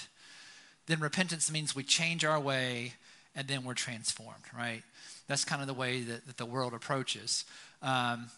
Then 0.86 1.00
repentance 1.00 1.52
means 1.52 1.76
we 1.76 1.82
change 1.82 2.24
our 2.24 2.40
way 2.40 2.94
and 3.34 3.46
then 3.46 3.64
we're 3.64 3.74
transformed, 3.74 4.44
right? 4.56 4.82
That's 5.28 5.44
kind 5.44 5.60
of 5.60 5.68
the 5.68 5.74
way 5.74 6.00
that, 6.00 6.26
that 6.26 6.38
the 6.38 6.46
world 6.46 6.72
approaches. 6.72 7.44
Um, 7.82 8.30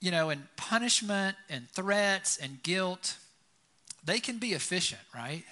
you 0.00 0.12
know, 0.12 0.30
and 0.30 0.44
punishment 0.56 1.36
and 1.50 1.68
threats 1.70 2.36
and 2.36 2.62
guilt, 2.62 3.16
they 4.04 4.20
can 4.20 4.38
be 4.38 4.52
efficient, 4.52 5.00
right? 5.12 5.42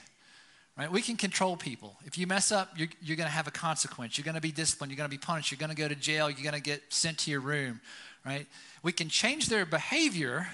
Right? 0.77 0.93
We 0.93 1.01
can 1.01 1.17
control 1.17 1.57
people. 1.57 1.97
If 2.05 2.19
you 2.19 2.27
mess 2.27 2.53
up, 2.53 2.71
you're, 2.77 2.89
you're 3.03 3.17
going 3.17 3.29
to 3.29 3.33
have 3.33 3.47
a 3.47 3.51
consequence. 3.51 4.19
You're 4.19 4.27
going 4.27 4.35
to 4.35 4.43
be 4.43 4.53
disciplined. 4.53 4.91
You're 4.91 4.99
going 4.99 5.09
to 5.09 5.17
be 5.17 5.21
punished. 5.21 5.51
You're 5.51 5.59
going 5.59 5.71
to 5.71 5.77
go 5.77 5.89
to 5.89 5.95
jail. 5.95 6.29
You're 6.29 6.43
going 6.43 6.55
to 6.55 6.61
get 6.61 6.83
sent 6.91 7.19
to 7.21 7.31
your 7.31 7.41
room, 7.41 7.81
right? 8.27 8.47
We 8.83 8.93
can 8.93 9.09
change 9.09 9.49
their 9.49 9.65
behavior, 9.65 10.49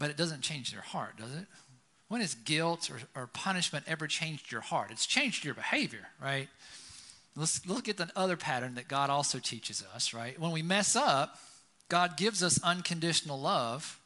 but 0.00 0.10
it 0.10 0.16
doesn't 0.16 0.40
change 0.40 0.72
their 0.72 0.80
heart, 0.80 1.18
does 1.18 1.32
it? 1.32 1.46
When 2.08 2.20
has 2.20 2.34
guilt 2.34 2.90
or, 2.90 3.20
or 3.20 3.26
punishment 3.28 3.84
ever 3.88 4.06
changed 4.06 4.50
your 4.50 4.60
heart? 4.60 4.90
It's 4.90 5.06
changed 5.06 5.44
your 5.44 5.54
behavior, 5.54 6.08
right? 6.20 6.48
Let's 7.36 7.66
look 7.66 7.88
at 7.88 7.96
the 7.96 8.10
other 8.16 8.36
pattern 8.36 8.74
that 8.74 8.88
God 8.88 9.10
also 9.10 9.38
teaches 9.38 9.84
us, 9.94 10.14
right? 10.14 10.38
When 10.40 10.52
we 10.52 10.62
mess 10.62 10.96
up, 10.96 11.38
God 11.88 12.16
gives 12.16 12.42
us 12.42 12.60
unconditional 12.62 13.40
love 13.40 14.00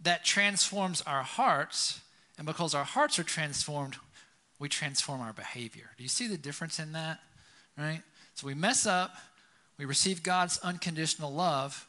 that 0.00 0.24
transforms 0.24 1.02
our 1.02 1.22
hearts. 1.22 2.00
And 2.38 2.46
because 2.46 2.74
our 2.74 2.84
hearts 2.84 3.18
are 3.18 3.24
transformed, 3.24 3.96
we 4.62 4.68
transform 4.68 5.20
our 5.20 5.32
behavior. 5.32 5.90
Do 5.96 6.04
you 6.04 6.08
see 6.08 6.28
the 6.28 6.38
difference 6.38 6.78
in 6.78 6.92
that? 6.92 7.18
Right? 7.76 8.00
So 8.34 8.46
we 8.46 8.54
mess 8.54 8.86
up, 8.86 9.16
we 9.76 9.84
receive 9.84 10.22
God's 10.22 10.60
unconditional 10.60 11.32
love 11.32 11.88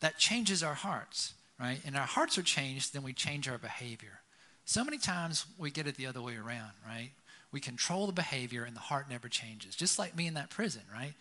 that 0.00 0.18
changes 0.18 0.64
our 0.64 0.74
hearts, 0.74 1.34
right? 1.60 1.78
And 1.86 1.96
our 1.96 2.06
hearts 2.06 2.36
are 2.36 2.42
changed, 2.42 2.92
then 2.92 3.04
we 3.04 3.12
change 3.12 3.48
our 3.48 3.56
behavior. 3.56 4.18
So 4.64 4.84
many 4.84 4.98
times 4.98 5.46
we 5.58 5.70
get 5.70 5.86
it 5.86 5.94
the 5.94 6.06
other 6.06 6.20
way 6.20 6.34
around, 6.34 6.72
right? 6.84 7.10
We 7.52 7.60
control 7.60 8.08
the 8.08 8.12
behavior 8.12 8.64
and 8.64 8.74
the 8.74 8.80
heart 8.80 9.08
never 9.08 9.28
changes. 9.28 9.76
Just 9.76 9.96
like 9.96 10.16
me 10.16 10.26
in 10.26 10.34
that 10.34 10.50
prison, 10.50 10.82
right? 10.92 11.14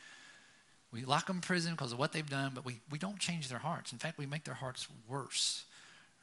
We 0.91 1.05
lock 1.05 1.27
them 1.27 1.37
in 1.37 1.41
prison 1.41 1.73
because 1.73 1.91
of 1.91 1.99
what 1.99 2.11
they've 2.11 2.27
done, 2.27 2.53
but 2.55 2.65
we, 2.65 2.79
we 2.89 2.97
don't 2.97 3.19
change 3.19 3.49
their 3.49 3.59
hearts. 3.59 3.91
In 3.91 3.99
fact, 3.99 4.17
we 4.17 4.25
make 4.25 4.45
their 4.45 4.55
hearts 4.55 4.87
worse. 5.07 5.63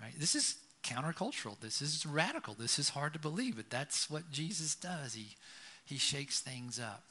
Right? 0.01 0.13
This 0.19 0.35
is 0.35 0.57
countercultural. 0.85 1.59
This 1.61 1.83
is 1.83 2.07
radical. 2.07 2.55
This 2.55 2.79
is 2.79 2.91
hard 2.91 3.13
to 3.15 3.19
believe, 3.19 3.57
but 3.57 3.71
that's 3.71 4.09
what 4.09 4.31
Jesus 4.31 4.75
does. 4.75 5.15
He, 5.15 5.35
he 5.85 5.97
shakes 5.97 6.41
things 6.41 6.79
up, 6.79 7.03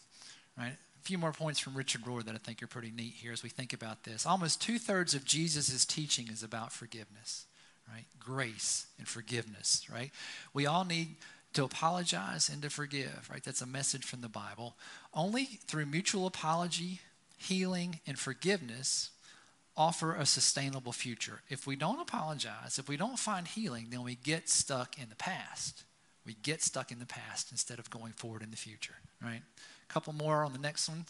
right? 0.57 0.73
A 0.73 1.03
few 1.03 1.17
more 1.17 1.33
points 1.33 1.59
from 1.59 1.75
Richard 1.75 2.03
Rohr 2.03 2.23
that 2.23 2.35
I 2.35 2.37
think 2.37 2.63
are 2.63 2.67
pretty 2.67 2.91
neat 2.91 3.13
here 3.15 3.33
as 3.33 3.43
we 3.43 3.49
think 3.49 3.73
about 3.73 4.03
this. 4.03 4.25
Almost 4.25 4.61
two 4.61 4.79
thirds 4.79 5.13
of 5.13 5.25
Jesus' 5.25 5.85
teaching 5.85 6.29
is 6.29 6.43
about 6.43 6.71
forgiveness, 6.71 7.45
right? 7.91 8.05
Grace 8.19 8.85
and 8.97 9.07
forgiveness, 9.07 9.85
right? 9.91 10.11
We 10.53 10.65
all 10.65 10.85
need 10.85 11.15
to 11.53 11.63
apologize 11.63 12.49
and 12.49 12.61
to 12.61 12.69
forgive, 12.69 13.27
right? 13.29 13.43
That's 13.43 13.61
a 13.61 13.67
message 13.67 14.05
from 14.05 14.21
the 14.21 14.29
Bible. 14.29 14.75
Only 15.13 15.45
through 15.67 15.87
mutual 15.87 16.25
apology, 16.25 17.01
healing, 17.37 17.99
and 18.07 18.17
forgiveness 18.17 19.09
offer 19.75 20.13
a 20.13 20.25
sustainable 20.25 20.91
future. 20.91 21.41
If 21.49 21.65
we 21.65 21.75
don't 21.75 21.99
apologize, 21.99 22.77
if 22.77 22.87
we 22.87 22.97
don't 22.97 23.17
find 23.17 23.47
healing, 23.47 23.87
then 23.89 24.03
we 24.03 24.15
get 24.15 24.49
stuck 24.49 24.97
in 25.01 25.09
the 25.09 25.15
past. 25.15 25.83
We 26.25 26.35
get 26.41 26.61
stuck 26.61 26.91
in 26.91 26.99
the 26.99 27.05
past 27.05 27.51
instead 27.51 27.79
of 27.79 27.89
going 27.89 28.13
forward 28.13 28.43
in 28.43 28.51
the 28.51 28.57
future, 28.57 28.95
right? 29.21 29.41
A 29.41 29.93
couple 29.93 30.13
more 30.13 30.43
on 30.43 30.53
the 30.53 30.59
next 30.59 30.87
one, 30.87 31.05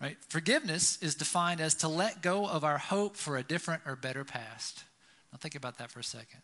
right? 0.00 0.16
Forgiveness 0.28 0.98
is 1.00 1.14
defined 1.14 1.60
as 1.60 1.74
to 1.76 1.88
let 1.88 2.22
go 2.22 2.46
of 2.46 2.64
our 2.64 2.78
hope 2.78 3.16
for 3.16 3.36
a 3.36 3.42
different 3.42 3.82
or 3.86 3.96
better 3.96 4.24
past. 4.24 4.84
Now 5.32 5.38
think 5.38 5.54
about 5.54 5.78
that 5.78 5.90
for 5.90 6.00
a 6.00 6.04
second. 6.04 6.40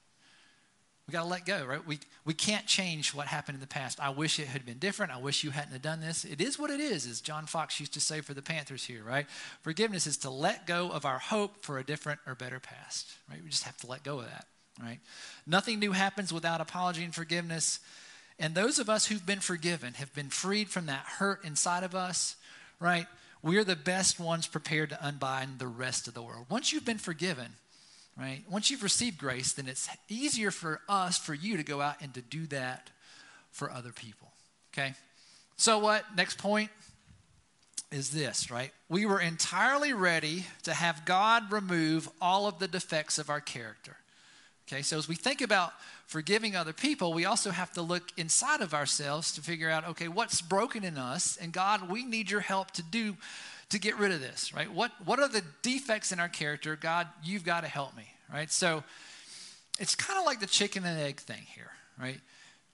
We 1.06 1.12
got 1.12 1.24
to 1.24 1.28
let 1.28 1.44
go, 1.44 1.66
right? 1.66 1.86
We, 1.86 1.98
we 2.24 2.32
can't 2.32 2.66
change 2.66 3.12
what 3.12 3.26
happened 3.26 3.56
in 3.56 3.60
the 3.60 3.66
past. 3.66 4.00
I 4.00 4.08
wish 4.08 4.38
it 4.38 4.46
had 4.46 4.64
been 4.64 4.78
different. 4.78 5.12
I 5.12 5.18
wish 5.18 5.44
you 5.44 5.50
hadn't 5.50 5.82
done 5.82 6.00
this. 6.00 6.24
It 6.24 6.40
is 6.40 6.58
what 6.58 6.70
it 6.70 6.80
is, 6.80 7.06
as 7.06 7.20
John 7.20 7.44
Fox 7.44 7.78
used 7.78 7.92
to 7.94 8.00
say 8.00 8.22
for 8.22 8.32
the 8.32 8.40
Panthers 8.40 8.84
here, 8.84 9.02
right? 9.04 9.26
Forgiveness 9.60 10.06
is 10.06 10.16
to 10.18 10.30
let 10.30 10.66
go 10.66 10.90
of 10.90 11.04
our 11.04 11.18
hope 11.18 11.62
for 11.62 11.78
a 11.78 11.84
different 11.84 12.20
or 12.26 12.34
better 12.34 12.58
past, 12.58 13.12
right? 13.30 13.42
We 13.42 13.50
just 13.50 13.64
have 13.64 13.76
to 13.78 13.86
let 13.86 14.02
go 14.02 14.20
of 14.20 14.26
that, 14.26 14.46
right? 14.82 14.98
Nothing 15.46 15.78
new 15.78 15.92
happens 15.92 16.32
without 16.32 16.62
apology 16.62 17.04
and 17.04 17.14
forgiveness. 17.14 17.80
And 18.38 18.54
those 18.54 18.78
of 18.78 18.88
us 18.88 19.06
who've 19.06 19.26
been 19.26 19.40
forgiven 19.40 19.94
have 19.94 20.14
been 20.14 20.30
freed 20.30 20.70
from 20.70 20.86
that 20.86 21.04
hurt 21.18 21.44
inside 21.44 21.84
of 21.84 21.94
us, 21.94 22.36
right? 22.80 23.06
We're 23.42 23.64
the 23.64 23.76
best 23.76 24.18
ones 24.18 24.46
prepared 24.46 24.88
to 24.88 25.06
unbind 25.06 25.58
the 25.58 25.66
rest 25.66 26.08
of 26.08 26.14
the 26.14 26.22
world. 26.22 26.46
Once 26.48 26.72
you've 26.72 26.86
been 26.86 26.96
forgiven, 26.96 27.56
right? 28.18 28.42
Once 28.50 28.70
you've 28.70 28.83
received 28.83 29.18
grace, 29.18 29.53
then 29.53 29.66
it's 29.66 29.88
easier 30.09 30.50
for 30.50 30.81
us, 30.88 31.18
for 31.18 31.35
you 31.35 31.57
to 31.57 31.62
go 31.62 31.81
out 31.81 31.96
and 32.00 32.14
to 32.14 32.20
do 32.20 32.46
that 32.46 32.90
for 33.50 33.70
other 33.70 33.92
people, 33.92 34.33
okay? 34.72 34.94
So, 35.57 35.79
what? 35.79 36.05
Next 36.16 36.38
point 36.38 36.70
is 37.92 38.11
this, 38.11 38.50
right? 38.50 38.72
We 38.88 39.07
were 39.07 39.20
entirely 39.20 39.92
ready 39.92 40.46
to 40.64 40.74
have 40.74 41.05
God 41.05 41.53
remove 41.53 42.09
all 42.20 42.46
of 42.46 42.59
the 42.59 42.66
defects 42.66 43.18
of 43.18 43.31
our 43.31 43.40
character. 43.40 43.96
Okay, 44.66 44.83
so 44.83 44.96
as 44.96 45.07
we 45.07 45.14
think 45.14 45.42
about 45.42 45.72
forgiving 46.07 46.57
other 46.57 46.72
people, 46.72 47.12
we 47.12 47.27
also 47.27 47.50
have 47.50 47.72
to 47.74 47.83
look 47.83 48.03
inside 48.16 48.62
of 48.62 48.72
ourselves 48.72 49.33
to 49.35 49.42
figure 49.42 49.70
out, 49.70 49.87
okay, 49.88 50.09
what's 50.09 50.40
broken 50.40 50.85
in 50.85 50.96
us? 50.96 51.37
And 51.37 51.53
God, 51.53 51.90
we 51.90 52.05
need 52.05 52.31
your 52.31 52.40
help 52.40 52.70
to 52.72 52.83
do 52.83 53.16
to 53.74 53.80
get 53.80 53.98
rid 53.98 54.12
of 54.12 54.20
this, 54.20 54.54
right? 54.54 54.72
What, 54.72 54.92
what 55.04 55.18
are 55.18 55.26
the 55.26 55.42
defects 55.62 56.12
in 56.12 56.20
our 56.20 56.28
character? 56.28 56.76
God, 56.76 57.08
you've 57.24 57.44
got 57.44 57.62
to 57.62 57.68
help 57.68 57.96
me, 57.96 58.04
right? 58.32 58.48
So 58.48 58.84
it's 59.80 59.96
kind 59.96 60.16
of 60.16 60.24
like 60.24 60.38
the 60.38 60.46
chicken 60.46 60.84
and 60.84 61.00
egg 61.00 61.18
thing 61.18 61.42
here, 61.56 61.72
right? 62.00 62.20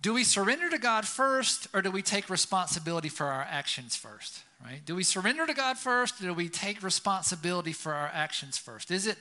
Do 0.03 0.13
we 0.13 0.25
surrender 0.25 0.69
to 0.69 0.77
God 0.77 1.07
first 1.07 1.69
or 1.73 1.81
do 1.81 1.91
we 1.91 2.03
take 2.03 2.29
responsibility 2.29 3.09
for 3.09 3.27
our 3.27 3.47
actions 3.49 3.97
first, 3.97 4.41
right? 4.63 4.81
Do 4.85 4.95
we 4.95 5.03
surrender 5.03 5.47
to 5.47 5.55
God 5.55 5.79
first 5.79 6.21
or 6.21 6.25
do 6.25 6.35
we 6.35 6.51
take 6.51 6.83
responsibility 6.83 7.73
for 7.73 7.95
our 7.95 8.11
actions 8.13 8.59
first? 8.59 8.91
Is 8.91 9.07
it, 9.07 9.17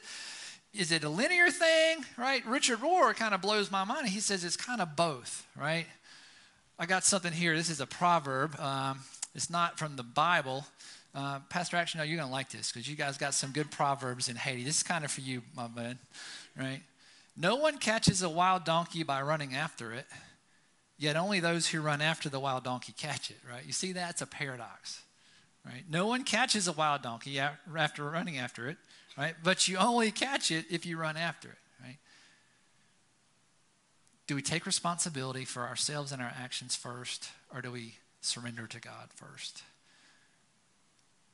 is 0.73 0.91
it 0.91 1.05
a 1.05 1.09
linear 1.09 1.49
thing, 1.49 2.03
right? 2.17 2.45
Richard 2.45 2.79
Rohr 2.79 3.15
kind 3.15 3.33
of 3.33 3.41
blows 3.41 3.71
my 3.71 3.85
mind. 3.85 4.09
He 4.09 4.19
says 4.19 4.43
it's 4.43 4.57
kind 4.57 4.81
of 4.81 4.97
both, 4.97 5.47
right? 5.55 5.85
I 6.77 6.85
got 6.85 7.05
something 7.05 7.31
here. 7.31 7.55
This 7.55 7.69
is 7.69 7.79
a 7.79 7.87
proverb. 7.87 8.59
Um, 8.59 8.99
it's 9.33 9.49
not 9.49 9.77
from 9.79 9.95
the 9.95 10.03
Bible, 10.03 10.65
uh, 11.15 11.39
Pastor 11.49 11.77
Action, 11.77 11.99
you're 11.99 12.17
going 12.17 12.27
to 12.27 12.33
like 12.33 12.49
this 12.49 12.71
because 12.71 12.87
you 12.87 12.95
guys 12.95 13.17
got 13.17 13.33
some 13.33 13.51
good 13.51 13.71
proverbs 13.71 14.29
in 14.29 14.35
Haiti. 14.35 14.63
This 14.63 14.77
is 14.77 14.83
kind 14.83 15.03
of 15.03 15.11
for 15.11 15.21
you, 15.21 15.41
my 15.55 15.67
man, 15.67 15.97
right? 16.57 16.81
No 17.35 17.55
one 17.55 17.77
catches 17.77 18.21
a 18.21 18.29
wild 18.29 18.63
donkey 18.65 19.03
by 19.03 19.21
running 19.21 19.55
after 19.55 19.93
it, 19.93 20.05
yet 20.97 21.15
only 21.15 21.39
those 21.39 21.67
who 21.67 21.81
run 21.81 22.01
after 22.01 22.29
the 22.29 22.39
wild 22.39 22.63
donkey 22.63 22.93
catch 22.97 23.31
it, 23.31 23.37
right? 23.49 23.65
You 23.65 23.71
see 23.71 23.93
that's 23.93 24.21
a 24.21 24.27
paradox, 24.27 25.01
right? 25.65 25.83
No 25.89 26.05
one 26.05 26.23
catches 26.23 26.67
a 26.67 26.73
wild 26.73 27.01
donkey 27.01 27.39
after 27.39 28.03
running 28.03 28.37
after 28.37 28.67
it, 28.69 28.77
right? 29.17 29.35
But 29.43 29.67
you 29.67 29.77
only 29.77 30.11
catch 30.11 30.51
it 30.51 30.65
if 30.69 30.85
you 30.85 30.97
run 30.97 31.17
after 31.17 31.49
it, 31.49 31.57
right? 31.81 31.97
Do 34.27 34.35
we 34.35 34.41
take 34.43 34.67
responsibility 34.67 35.45
for 35.45 35.63
ourselves 35.63 36.11
and 36.11 36.21
our 36.21 36.33
actions 36.39 36.75
first, 36.75 37.29
or 37.53 37.61
do 37.61 37.71
we 37.71 37.95
surrender 38.21 38.67
to 38.67 38.79
God 38.79 39.09
first? 39.15 39.63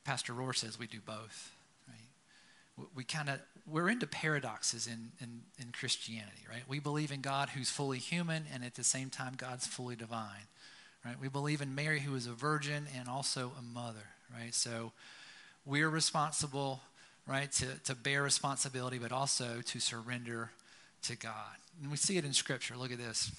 Pastor 0.06 0.34
Rohr 0.34 0.56
says 0.56 0.80
we 0.80 0.88
do 0.88 1.00
both. 1.06 1.52
Right? 1.88 2.88
We 2.96 3.04
kind 3.04 3.30
of 3.30 3.40
we're 3.68 3.90
into 3.90 4.06
paradoxes 4.06 4.86
in, 4.86 5.12
in, 5.20 5.42
in 5.60 5.72
Christianity, 5.72 6.44
right? 6.48 6.62
We 6.68 6.80
believe 6.80 7.12
in 7.12 7.22
God 7.22 7.50
who's 7.50 7.72
fully 7.72 7.98
human 7.98 8.44
and 8.54 8.64
at 8.64 8.76
the 8.76 8.84
same 8.84 9.10
time 9.10 9.34
God's 9.36 9.66
fully 9.66 9.96
divine. 9.96 10.48
Right? 11.04 11.20
We 11.20 11.28
believe 11.28 11.62
in 11.62 11.74
Mary 11.74 12.00
who 12.00 12.16
is 12.16 12.28
a 12.28 12.32
virgin 12.32 12.86
and 12.98 13.10
also 13.10 13.52
a 13.58 13.62
mother, 13.62 14.08
right? 14.34 14.54
So 14.54 14.92
we're 15.66 15.90
responsible, 15.90 16.82
right, 17.28 17.52
to, 17.54 17.66
to 17.86 17.96
bear 17.96 18.22
responsibility, 18.22 19.00
but 19.00 19.12
also 19.12 19.62
to 19.66 19.80
surrender 19.80 20.52
to 21.04 21.16
God. 21.16 21.58
And 21.82 21.92
we 21.92 21.98
see 21.98 22.18
it 22.18 22.26
in 22.26 22.34
Scripture. 22.34 22.76
Look 22.78 22.92
at 22.92 22.98
this. 22.98 23.32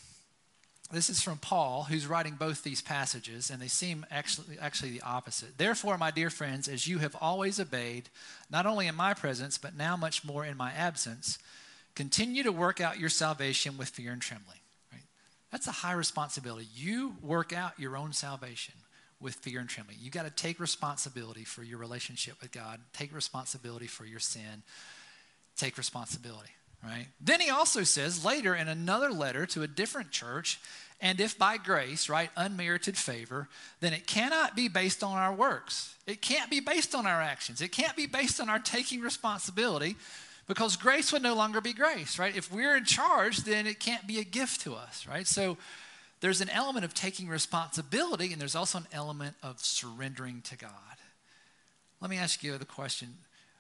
This 0.92 1.11
is 1.11 1.20
from 1.20 1.38
Paul, 1.38 1.85
who's 1.85 2.07
writing 2.07 2.37
both 2.38 2.62
these 2.62 2.81
passages, 2.81 3.51
and 3.51 3.61
they 3.61 3.66
seem 3.66 4.07
actually, 4.09 4.57
actually 4.61 4.90
the 4.90 5.03
opposite. 5.03 5.59
Therefore, 5.59 5.99
my 5.99 6.12
dear 6.12 6.31
friends, 6.31 6.68
as 6.68 6.87
you 6.87 6.99
have 6.99 7.16
always 7.20 7.59
obeyed, 7.59 8.09
not 8.51 8.66
only 8.66 8.87
in 8.87 8.94
my 8.94 9.12
presence, 9.12 9.59
but 9.59 9.77
now 9.77 9.96
much 9.96 10.25
more 10.25 10.44
in 10.44 10.57
my 10.57 10.70
absence, 10.72 11.38
continue 11.96 12.44
to 12.44 12.53
work 12.53 12.81
out 12.81 13.01
your 13.01 13.09
salvation 13.09 13.77
with 13.77 13.88
fear 13.88 14.12
and 14.12 14.22
trembling. 14.22 14.61
Right? 14.92 15.03
That's 15.51 15.66
a 15.66 15.72
high 15.72 15.94
responsibility. 15.94 16.68
You 16.72 17.16
work 17.20 17.53
out 17.53 17.79
your 17.81 17.96
own 17.96 18.12
salvation 18.12 18.75
with 19.20 19.35
fear 19.35 19.59
and 19.59 19.68
trembling. 19.68 19.99
You 20.01 20.12
got 20.12 20.25
to 20.25 20.31
take 20.31 20.61
responsibility 20.61 21.42
for 21.42 21.64
your 21.64 21.79
relationship 21.79 22.40
with 22.40 22.53
God, 22.53 22.79
take 22.92 23.12
responsibility 23.12 23.88
for 23.88 24.05
your 24.05 24.20
sin, 24.20 24.62
take 25.57 25.79
responsibility 25.79 26.51
right? 26.83 27.07
Then 27.21 27.41
he 27.41 27.51
also 27.51 27.83
says 27.83 28.25
later 28.25 28.55
in 28.55 28.69
another 28.69 29.11
letter 29.11 29.47
to 29.47 29.62
a 29.62 29.69
different 29.69 30.11
church, 30.11 30.61
and 31.01 31.21
if 31.21 31.39
by 31.39 31.59
grace, 31.59 32.09
right, 32.09 32.31
unmerited 32.37 32.97
favor, 32.97 33.49
then 33.81 33.93
it 33.93 34.07
cannot 34.07 34.57
be 34.57 34.69
based 34.69 35.03
on 35.03 35.17
our 35.19 35.35
works. 35.35 35.95
It 36.07 36.23
can't 36.23 36.51
be 36.51 36.61
based 36.61 36.95
on 36.95 37.07
our 37.07 37.21
actions. 37.21 37.61
It 37.61 37.73
can't 37.73 37.97
be 37.97 38.07
based 38.07 38.41
on 38.41 38.49
our 38.49 38.59
taking 38.59 39.01
responsibility 39.01 39.97
because 40.47 40.77
grace 40.77 41.12
would 41.12 41.23
no 41.23 41.35
longer 41.35 41.61
be 41.61 41.73
grace, 41.73 42.19
right? 42.19 42.37
If 42.37 42.53
we're 42.53 42.77
in 42.77 42.85
charge, 42.85 43.39
then 43.39 43.67
it 43.67 43.81
can't 43.81 44.07
be 44.07 44.21
a 44.21 44.25
gift 44.25 44.61
to 44.62 44.75
us, 44.75 45.07
right? 45.07 45.27
So 45.27 45.59
there's 46.21 46.41
an 46.41 46.49
element 46.51 46.85
of 46.85 46.95
taking 46.95 47.29
responsibility 47.29 48.33
and 48.33 48.41
there's 48.41 48.57
also 48.57 48.79
an 48.79 48.87
element 48.93 49.35
of 49.43 49.61
surrendering 49.61 50.43
to 50.43 50.57
God. 50.57 50.71
Let 52.01 52.11
me 52.11 52.17
ask 52.17 52.43
you 52.43 52.57
the 52.59 52.65
question 52.65 53.15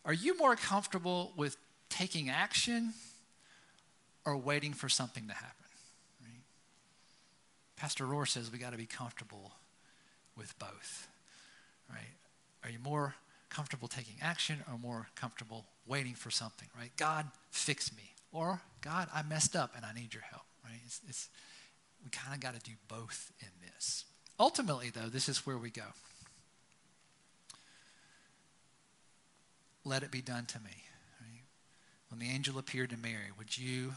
Are 0.04 0.12
you 0.12 0.38
more 0.38 0.56
comfortable 0.56 1.32
with 1.36 1.56
taking 1.96 2.28
action 2.28 2.92
or 4.24 4.36
waiting 4.36 4.72
for 4.72 4.88
something 4.88 5.26
to 5.28 5.34
happen. 5.34 5.66
Right? 6.20 6.42
Pastor 7.76 8.04
Rohr 8.04 8.28
says 8.28 8.52
we 8.52 8.58
got 8.58 8.72
to 8.72 8.78
be 8.78 8.86
comfortable 8.86 9.52
with 10.36 10.58
both. 10.58 11.08
Right? 11.88 12.14
Are 12.64 12.70
you 12.70 12.78
more 12.82 13.14
comfortable 13.48 13.88
taking 13.88 14.16
action 14.20 14.58
or 14.70 14.78
more 14.78 15.08
comfortable 15.14 15.64
waiting 15.86 16.14
for 16.14 16.30
something? 16.30 16.68
Right? 16.76 16.90
God, 16.96 17.26
fix 17.50 17.94
me. 17.96 18.12
Or 18.32 18.60
God, 18.82 19.08
I 19.14 19.22
messed 19.22 19.56
up 19.56 19.72
and 19.74 19.84
I 19.84 19.94
need 19.94 20.12
your 20.12 20.24
help. 20.30 20.44
Right? 20.64 20.80
It's, 20.84 21.00
it's 21.08 21.28
we 22.04 22.10
kind 22.10 22.34
of 22.34 22.40
got 22.40 22.54
to 22.54 22.60
do 22.60 22.76
both 22.88 23.32
in 23.40 23.48
this. 23.64 24.04
Ultimately, 24.38 24.90
though, 24.90 25.08
this 25.08 25.28
is 25.28 25.46
where 25.46 25.56
we 25.56 25.70
go. 25.70 25.94
Let 29.84 30.02
it 30.02 30.10
be 30.10 30.20
done 30.20 30.44
to 30.46 30.58
me. 30.60 30.85
When 32.08 32.20
the 32.20 32.30
angel 32.30 32.58
appeared 32.58 32.90
to 32.90 32.96
Mary, 32.96 33.30
would 33.36 33.58
you 33.58 33.92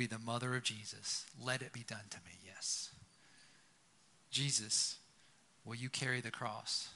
be 0.00 0.06
the 0.06 0.18
mother 0.18 0.56
of 0.56 0.62
Jesus. 0.62 1.26
Let 1.44 1.62
it 1.62 1.72
be 1.72 1.84
done 1.86 2.06
to 2.08 2.16
me, 2.18 2.32
yes. 2.44 2.90
Jesus, 4.30 4.96
will 5.64 5.74
you 5.74 5.90
carry 5.90 6.20
the 6.20 6.30
cross? 6.30 6.88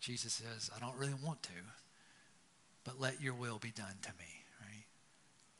Jesus 0.00 0.34
says, 0.34 0.70
I 0.74 0.78
don't 0.78 0.96
really 0.96 1.14
want 1.24 1.42
to, 1.44 1.50
but 2.84 3.00
let 3.00 3.20
your 3.20 3.34
will 3.34 3.58
be 3.58 3.70
done 3.70 3.96
to 4.02 4.10
me, 4.18 4.44
right? 4.60 4.84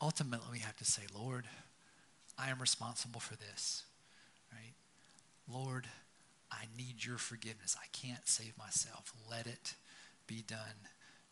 Ultimately, 0.01 0.47
we 0.53 0.59
have 0.59 0.77
to 0.77 0.85
say, 0.85 1.01
Lord, 1.13 1.45
I 2.37 2.49
am 2.49 2.61
responsible 2.61 3.19
for 3.19 3.35
this, 3.35 3.83
right? 4.53 4.75
Lord, 5.51 5.87
I 6.51 6.65
need 6.77 7.03
your 7.03 7.17
forgiveness. 7.17 7.75
I 7.77 7.87
can't 7.91 8.27
save 8.27 8.57
myself. 8.57 9.11
Let 9.29 9.47
it 9.47 9.73
be 10.27 10.43
done 10.47 10.87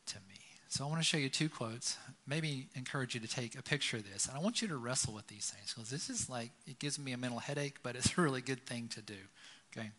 to 0.08 0.18
me. 0.28 0.53
So 0.74 0.84
I 0.84 0.88
want 0.88 1.02
to 1.02 1.06
show 1.06 1.18
you 1.18 1.30
two 1.30 1.50
quotes. 1.50 1.98
Maybe 2.26 2.66
encourage 2.74 3.14
you 3.14 3.22
to 3.22 3.28
take 3.28 3.56
a 3.56 3.62
picture 3.62 3.98
of 3.98 4.12
this. 4.12 4.26
And 4.26 4.36
I 4.36 4.40
want 4.40 4.60
you 4.60 4.68
to 4.70 4.76
wrestle 4.76 5.14
with 5.14 5.28
these 5.28 5.52
things 5.52 5.72
because 5.72 5.92
this 5.92 6.10
is 6.10 6.32
like, 6.32 6.50
it 6.66 6.80
gives 6.80 6.98
me 6.98 7.12
a 7.12 7.18
mental 7.18 7.38
headache, 7.38 7.76
but 7.84 7.96
it's 7.96 8.12
a 8.18 8.22
really 8.22 8.42
good 8.42 8.66
thing 8.66 8.88
to 8.96 9.02
do. 9.04 9.14
Okay? 9.78 9.92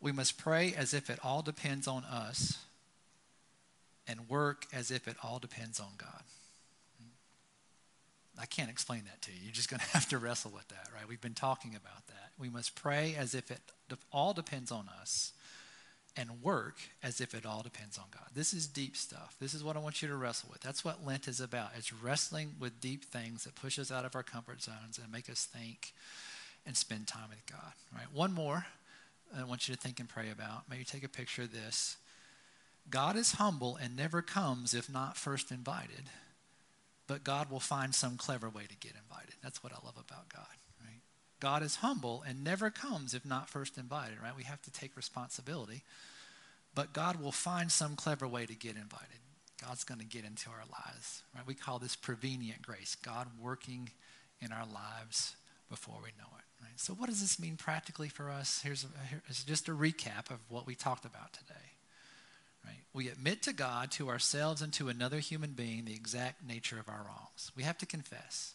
We 0.00 0.12
must 0.12 0.38
pray 0.38 0.72
as 0.72 0.94
if 0.94 1.10
it 1.10 1.18
all 1.24 1.42
depends 1.42 1.88
on 1.88 2.04
us 2.04 2.58
and 4.06 4.28
work 4.28 4.66
as 4.72 4.92
if 4.92 5.08
it 5.08 5.16
all 5.20 5.40
depends 5.40 5.80
on 5.80 5.88
God. 5.98 6.22
I 8.40 8.46
can't 8.46 8.70
explain 8.70 9.02
that 9.06 9.20
to 9.22 9.32
you. 9.32 9.38
You're 9.42 9.52
just 9.52 9.68
going 9.68 9.80
to 9.84 9.86
have 9.86 10.08
to 10.10 10.18
wrestle 10.18 10.52
with 10.54 10.68
that, 10.68 10.90
right? 10.94 11.08
We've 11.08 11.20
been 11.20 11.34
talking 11.34 11.72
about 11.74 12.06
that. 12.06 12.30
We 12.38 12.50
must 12.50 12.76
pray 12.76 13.16
as 13.18 13.34
if 13.34 13.50
it 13.50 13.62
all 14.12 14.32
depends 14.32 14.70
on 14.70 14.88
us 15.00 15.32
and 16.18 16.42
work 16.42 16.74
as 17.00 17.20
if 17.20 17.32
it 17.32 17.46
all 17.46 17.62
depends 17.62 17.96
on 17.96 18.04
God. 18.10 18.26
This 18.34 18.52
is 18.52 18.66
deep 18.66 18.96
stuff. 18.96 19.36
This 19.40 19.54
is 19.54 19.62
what 19.62 19.76
I 19.76 19.78
want 19.78 20.02
you 20.02 20.08
to 20.08 20.16
wrestle 20.16 20.48
with. 20.50 20.60
That's 20.60 20.84
what 20.84 21.06
Lent 21.06 21.28
is 21.28 21.38
about. 21.38 21.70
It's 21.76 21.92
wrestling 21.92 22.56
with 22.58 22.80
deep 22.80 23.04
things 23.04 23.44
that 23.44 23.54
push 23.54 23.78
us 23.78 23.92
out 23.92 24.04
of 24.04 24.16
our 24.16 24.24
comfort 24.24 24.60
zones 24.60 24.98
and 25.00 25.12
make 25.12 25.30
us 25.30 25.44
think 25.44 25.92
and 26.66 26.76
spend 26.76 27.06
time 27.06 27.28
with 27.30 27.46
God. 27.46 27.72
Right? 27.94 28.12
One 28.12 28.32
more 28.32 28.66
I 29.38 29.44
want 29.44 29.68
you 29.68 29.74
to 29.76 29.80
think 29.80 30.00
and 30.00 30.08
pray 30.08 30.28
about. 30.30 30.64
Maybe 30.68 30.82
take 30.82 31.04
a 31.04 31.08
picture 31.08 31.42
of 31.42 31.52
this. 31.52 31.98
God 32.90 33.16
is 33.16 33.32
humble 33.32 33.76
and 33.76 33.96
never 33.96 34.20
comes 34.20 34.74
if 34.74 34.90
not 34.90 35.16
first 35.16 35.52
invited, 35.52 36.10
but 37.06 37.22
God 37.22 37.48
will 37.50 37.60
find 37.60 37.94
some 37.94 38.16
clever 38.16 38.48
way 38.48 38.64
to 38.64 38.76
get 38.76 38.92
invited. 38.92 39.34
That's 39.42 39.62
what 39.62 39.72
I 39.72 39.76
love 39.84 39.96
about 39.96 40.28
God. 40.34 40.46
God 41.40 41.62
is 41.62 41.76
humble 41.76 42.24
and 42.26 42.42
never 42.42 42.70
comes 42.70 43.14
if 43.14 43.24
not 43.24 43.48
first 43.48 43.78
invited, 43.78 44.20
right? 44.22 44.36
We 44.36 44.44
have 44.44 44.62
to 44.62 44.70
take 44.70 44.96
responsibility 44.96 45.82
but 46.78 46.92
God 46.92 47.20
will 47.20 47.32
find 47.32 47.72
some 47.72 47.96
clever 47.96 48.28
way 48.28 48.46
to 48.46 48.54
get 48.54 48.76
invited. 48.76 49.18
God's 49.60 49.82
going 49.82 49.98
to 49.98 50.06
get 50.06 50.24
into 50.24 50.48
our 50.48 50.62
lives. 50.70 51.22
Right? 51.34 51.44
We 51.44 51.54
call 51.54 51.80
this 51.80 51.96
prevenient 51.96 52.62
grace. 52.62 52.96
God 53.02 53.26
working 53.42 53.90
in 54.40 54.52
our 54.52 54.64
lives 54.64 55.34
before 55.68 55.96
we 55.96 56.10
know 56.10 56.28
it. 56.38 56.44
Right? 56.62 56.78
So, 56.78 56.92
what 56.92 57.08
does 57.08 57.20
this 57.20 57.40
mean 57.40 57.56
practically 57.56 58.08
for 58.08 58.30
us? 58.30 58.60
Here's, 58.62 58.86
here's 59.10 59.42
just 59.42 59.68
a 59.68 59.72
recap 59.72 60.30
of 60.30 60.38
what 60.48 60.68
we 60.68 60.76
talked 60.76 61.04
about 61.04 61.32
today. 61.32 61.54
Right? 62.64 62.82
We 62.92 63.08
admit 63.08 63.42
to 63.42 63.52
God, 63.52 63.90
to 63.92 64.08
ourselves, 64.08 64.62
and 64.62 64.72
to 64.74 64.88
another 64.88 65.18
human 65.18 65.54
being 65.54 65.84
the 65.84 65.94
exact 65.94 66.46
nature 66.46 66.78
of 66.78 66.88
our 66.88 67.04
wrongs. 67.08 67.50
We 67.56 67.64
have 67.64 67.78
to 67.78 67.86
confess. 67.86 68.54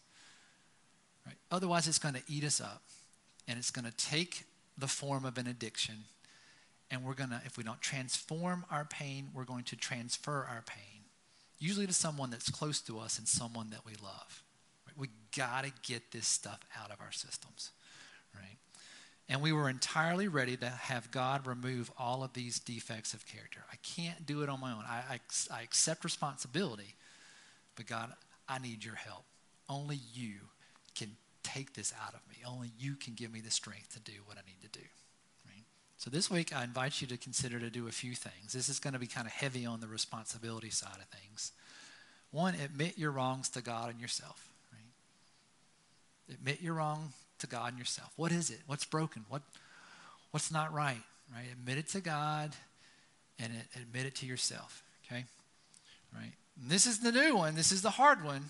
Right? 1.26 1.36
Otherwise, 1.52 1.88
it's 1.88 2.00
going 2.00 2.16
to 2.16 2.24
eat 2.28 2.44
us 2.44 2.60
up, 2.60 2.82
and 3.48 3.58
it's 3.58 3.72
going 3.72 3.86
to 3.86 3.96
take 3.98 4.46
the 4.78 4.88
form 4.88 5.26
of 5.26 5.38
an 5.38 5.48
addiction 5.48 6.06
and 6.94 7.04
we're 7.04 7.16
going 7.16 7.32
to, 7.32 7.42
if 7.44 7.58
we 7.58 7.64
don't 7.64 7.82
transform 7.82 8.66
our 8.70 8.86
pain, 8.86 9.30
we're 9.34 9.46
going 9.46 9.64
to 9.64 9.76
transfer 9.76 10.48
our 10.48 10.64
pain, 10.68 11.02
usually 11.58 11.88
to 11.88 11.94
someone 11.94 12.30
that's 12.30 12.52
close 12.52 12.82
to 12.82 13.00
us 13.00 13.18
and 13.18 13.28
someone 13.28 13.72
that 13.72 13.84
we 13.84 13.94
love. 14.04 14.44
Right? 14.86 14.96
We 14.96 15.08
got 15.36 15.64
to 15.64 15.72
get 15.82 16.12
this 16.12 16.28
stuff 16.28 16.60
out 16.80 16.92
of 16.92 17.02
our 17.02 17.12
systems, 17.12 17.72
right? 18.36 18.58
And 19.28 19.42
we 19.42 19.52
were 19.52 19.70
entirely 19.70 20.28
ready 20.28 20.56
to 20.58 20.70
have 20.70 21.10
God 21.10 21.48
remove 21.48 21.92
all 21.98 22.24
of 22.24 22.34
these 22.34 22.60
defects 22.60 23.16
of 23.16 23.26
character. 23.26 23.62
I 23.72 23.78
can't 23.78 24.24
do 24.28 24.44
it 24.44 24.50
on 24.50 24.60
my 24.60 24.72
own. 24.72 24.84
I, 24.88 25.02
I, 25.14 25.20
I 25.52 25.62
accept 25.64 26.04
responsibility, 26.04 26.94
but 27.76 27.88
God, 27.88 28.14
I 28.48 28.60
need 28.60 28.86
your 28.86 28.96
help. 28.96 29.24
Only 29.68 30.00
you 30.14 30.36
can 30.96 31.16
take 31.44 31.74
this 31.74 31.94
out 32.06 32.14
of 32.14 32.22
me. 32.30 32.38
Only 32.48 32.72
you 32.80 32.96
can 32.96 33.14
give 33.14 33.32
me 33.32 33.42
the 33.42 33.52
strength 33.52 33.94
to 33.94 34.00
do 34.00 34.20
what 34.26 34.38
I 34.38 34.42
need 34.48 34.62
to 34.62 34.80
do. 34.80 34.86
So 36.04 36.10
this 36.10 36.30
week, 36.30 36.54
I 36.54 36.66
invite 36.66 37.00
you 37.00 37.08
to 37.08 37.16
consider 37.16 37.60
to 37.60 37.70
do 37.70 37.88
a 37.88 37.92
few 37.92 38.14
things. 38.14 38.52
This 38.52 38.68
is 38.68 38.78
going 38.78 38.92
to 38.92 39.00
be 39.00 39.08
kind 39.08 39.26
of 39.26 39.32
heavy 39.32 39.66
on 39.66 39.80
the 39.80 39.88
responsibility 39.88 40.70
side 40.70 40.98
of 40.98 41.06
things. 41.18 41.54
One, 42.32 42.56
admit 42.56 42.98
your 42.98 43.12
wrongs 43.12 43.48
to 43.52 43.62
God 43.62 43.90
and 43.90 44.02
yourself. 44.02 44.50
Right? 44.74 46.36
Admit 46.36 46.62
your 46.62 46.74
wrong 46.74 47.14
to 47.40 47.48
God 47.48 47.70
and 47.70 47.80
yourself. 47.80 48.12
What 48.18 48.34
is 48.34 48.50
it? 48.50 48.60
What's 48.68 48.84
broken? 48.84 49.24
What, 49.30 49.44
what's 50.32 50.52
not 50.52 50.74
right? 50.74 51.02
Right? 51.34 51.46
Admit 51.54 51.78
it 51.78 51.88
to 51.90 52.02
God 52.02 52.52
and 53.40 53.54
admit 53.82 54.06
it 54.06 54.16
to 54.16 54.26
yourself. 54.26 54.84
Okay? 55.06 55.24
Right? 56.14 56.34
And 56.62 56.70
this 56.70 56.86
is 56.86 57.00
the 57.00 57.14
new 57.14 57.38
one. 57.38 57.56
This 57.56 57.72
is 57.72 57.82
the 57.82 57.92
hard 57.92 58.26
one. 58.26 58.44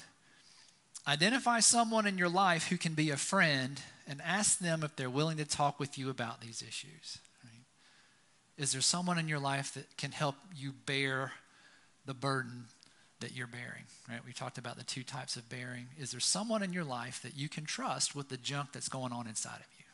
Identify 1.07 1.59
someone 1.59 2.05
in 2.05 2.17
your 2.17 2.29
life 2.29 2.67
who 2.67 2.77
can 2.77 2.93
be 2.93 3.09
a 3.09 3.17
friend 3.17 3.81
and 4.07 4.21
ask 4.21 4.59
them 4.59 4.83
if 4.83 4.95
they're 4.95 5.09
willing 5.09 5.37
to 5.37 5.45
talk 5.45 5.79
with 5.79 5.97
you 5.97 6.09
about 6.09 6.41
these 6.41 6.61
issues. 6.61 7.19
Is 8.57 8.71
there 8.71 8.81
someone 8.81 9.17
in 9.17 9.27
your 9.27 9.39
life 9.39 9.73
that 9.73 9.97
can 9.97 10.11
help 10.11 10.35
you 10.55 10.73
bear 10.85 11.31
the 12.05 12.13
burden 12.13 12.65
that 13.19 13.35
you're 13.35 13.47
bearing? 13.47 13.85
Right? 14.07 14.19
We 14.25 14.31
talked 14.31 14.57
about 14.57 14.77
the 14.77 14.83
two 14.83 15.03
types 15.03 15.35
of 15.35 15.49
bearing. 15.49 15.87
Is 15.99 16.11
there 16.11 16.19
someone 16.19 16.61
in 16.61 16.71
your 16.71 16.83
life 16.83 17.21
that 17.23 17.35
you 17.35 17.49
can 17.49 17.65
trust 17.65 18.15
with 18.15 18.29
the 18.29 18.37
junk 18.37 18.71
that's 18.71 18.89
going 18.89 19.11
on 19.11 19.27
inside 19.27 19.55
of 19.55 19.65
you? 19.77 19.85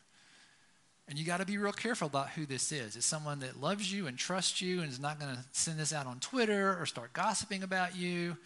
And 1.07 1.17
you 1.17 1.25
got 1.25 1.39
to 1.39 1.45
be 1.45 1.57
real 1.57 1.71
careful 1.71 2.07
about 2.07 2.29
who 2.31 2.45
this 2.45 2.71
is. 2.71 2.95
It's 2.95 3.05
someone 3.05 3.39
that 3.39 3.59
loves 3.59 3.91
you 3.91 4.07
and 4.07 4.17
trusts 4.17 4.61
you 4.61 4.81
and 4.81 4.91
is 4.91 4.99
not 4.99 5.19
going 5.19 5.33
to 5.33 5.43
send 5.53 5.79
this 5.79 5.93
out 5.93 6.05
on 6.05 6.19
Twitter 6.19 6.77
or 6.79 6.85
start 6.85 7.13
gossiping 7.13 7.63
about 7.63 7.95
you. 7.95 8.37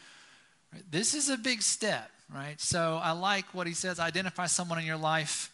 Right? 0.72 0.84
This 0.90 1.14
is 1.16 1.28
a 1.30 1.38
big 1.38 1.62
step, 1.62 2.10
right? 2.32 2.60
So 2.60 3.00
I 3.02 3.12
like 3.12 3.46
what 3.54 3.68
he 3.68 3.74
says 3.74 4.00
identify 4.00 4.46
someone 4.46 4.80
in 4.80 4.86
your 4.86 4.98
life, 4.98 5.52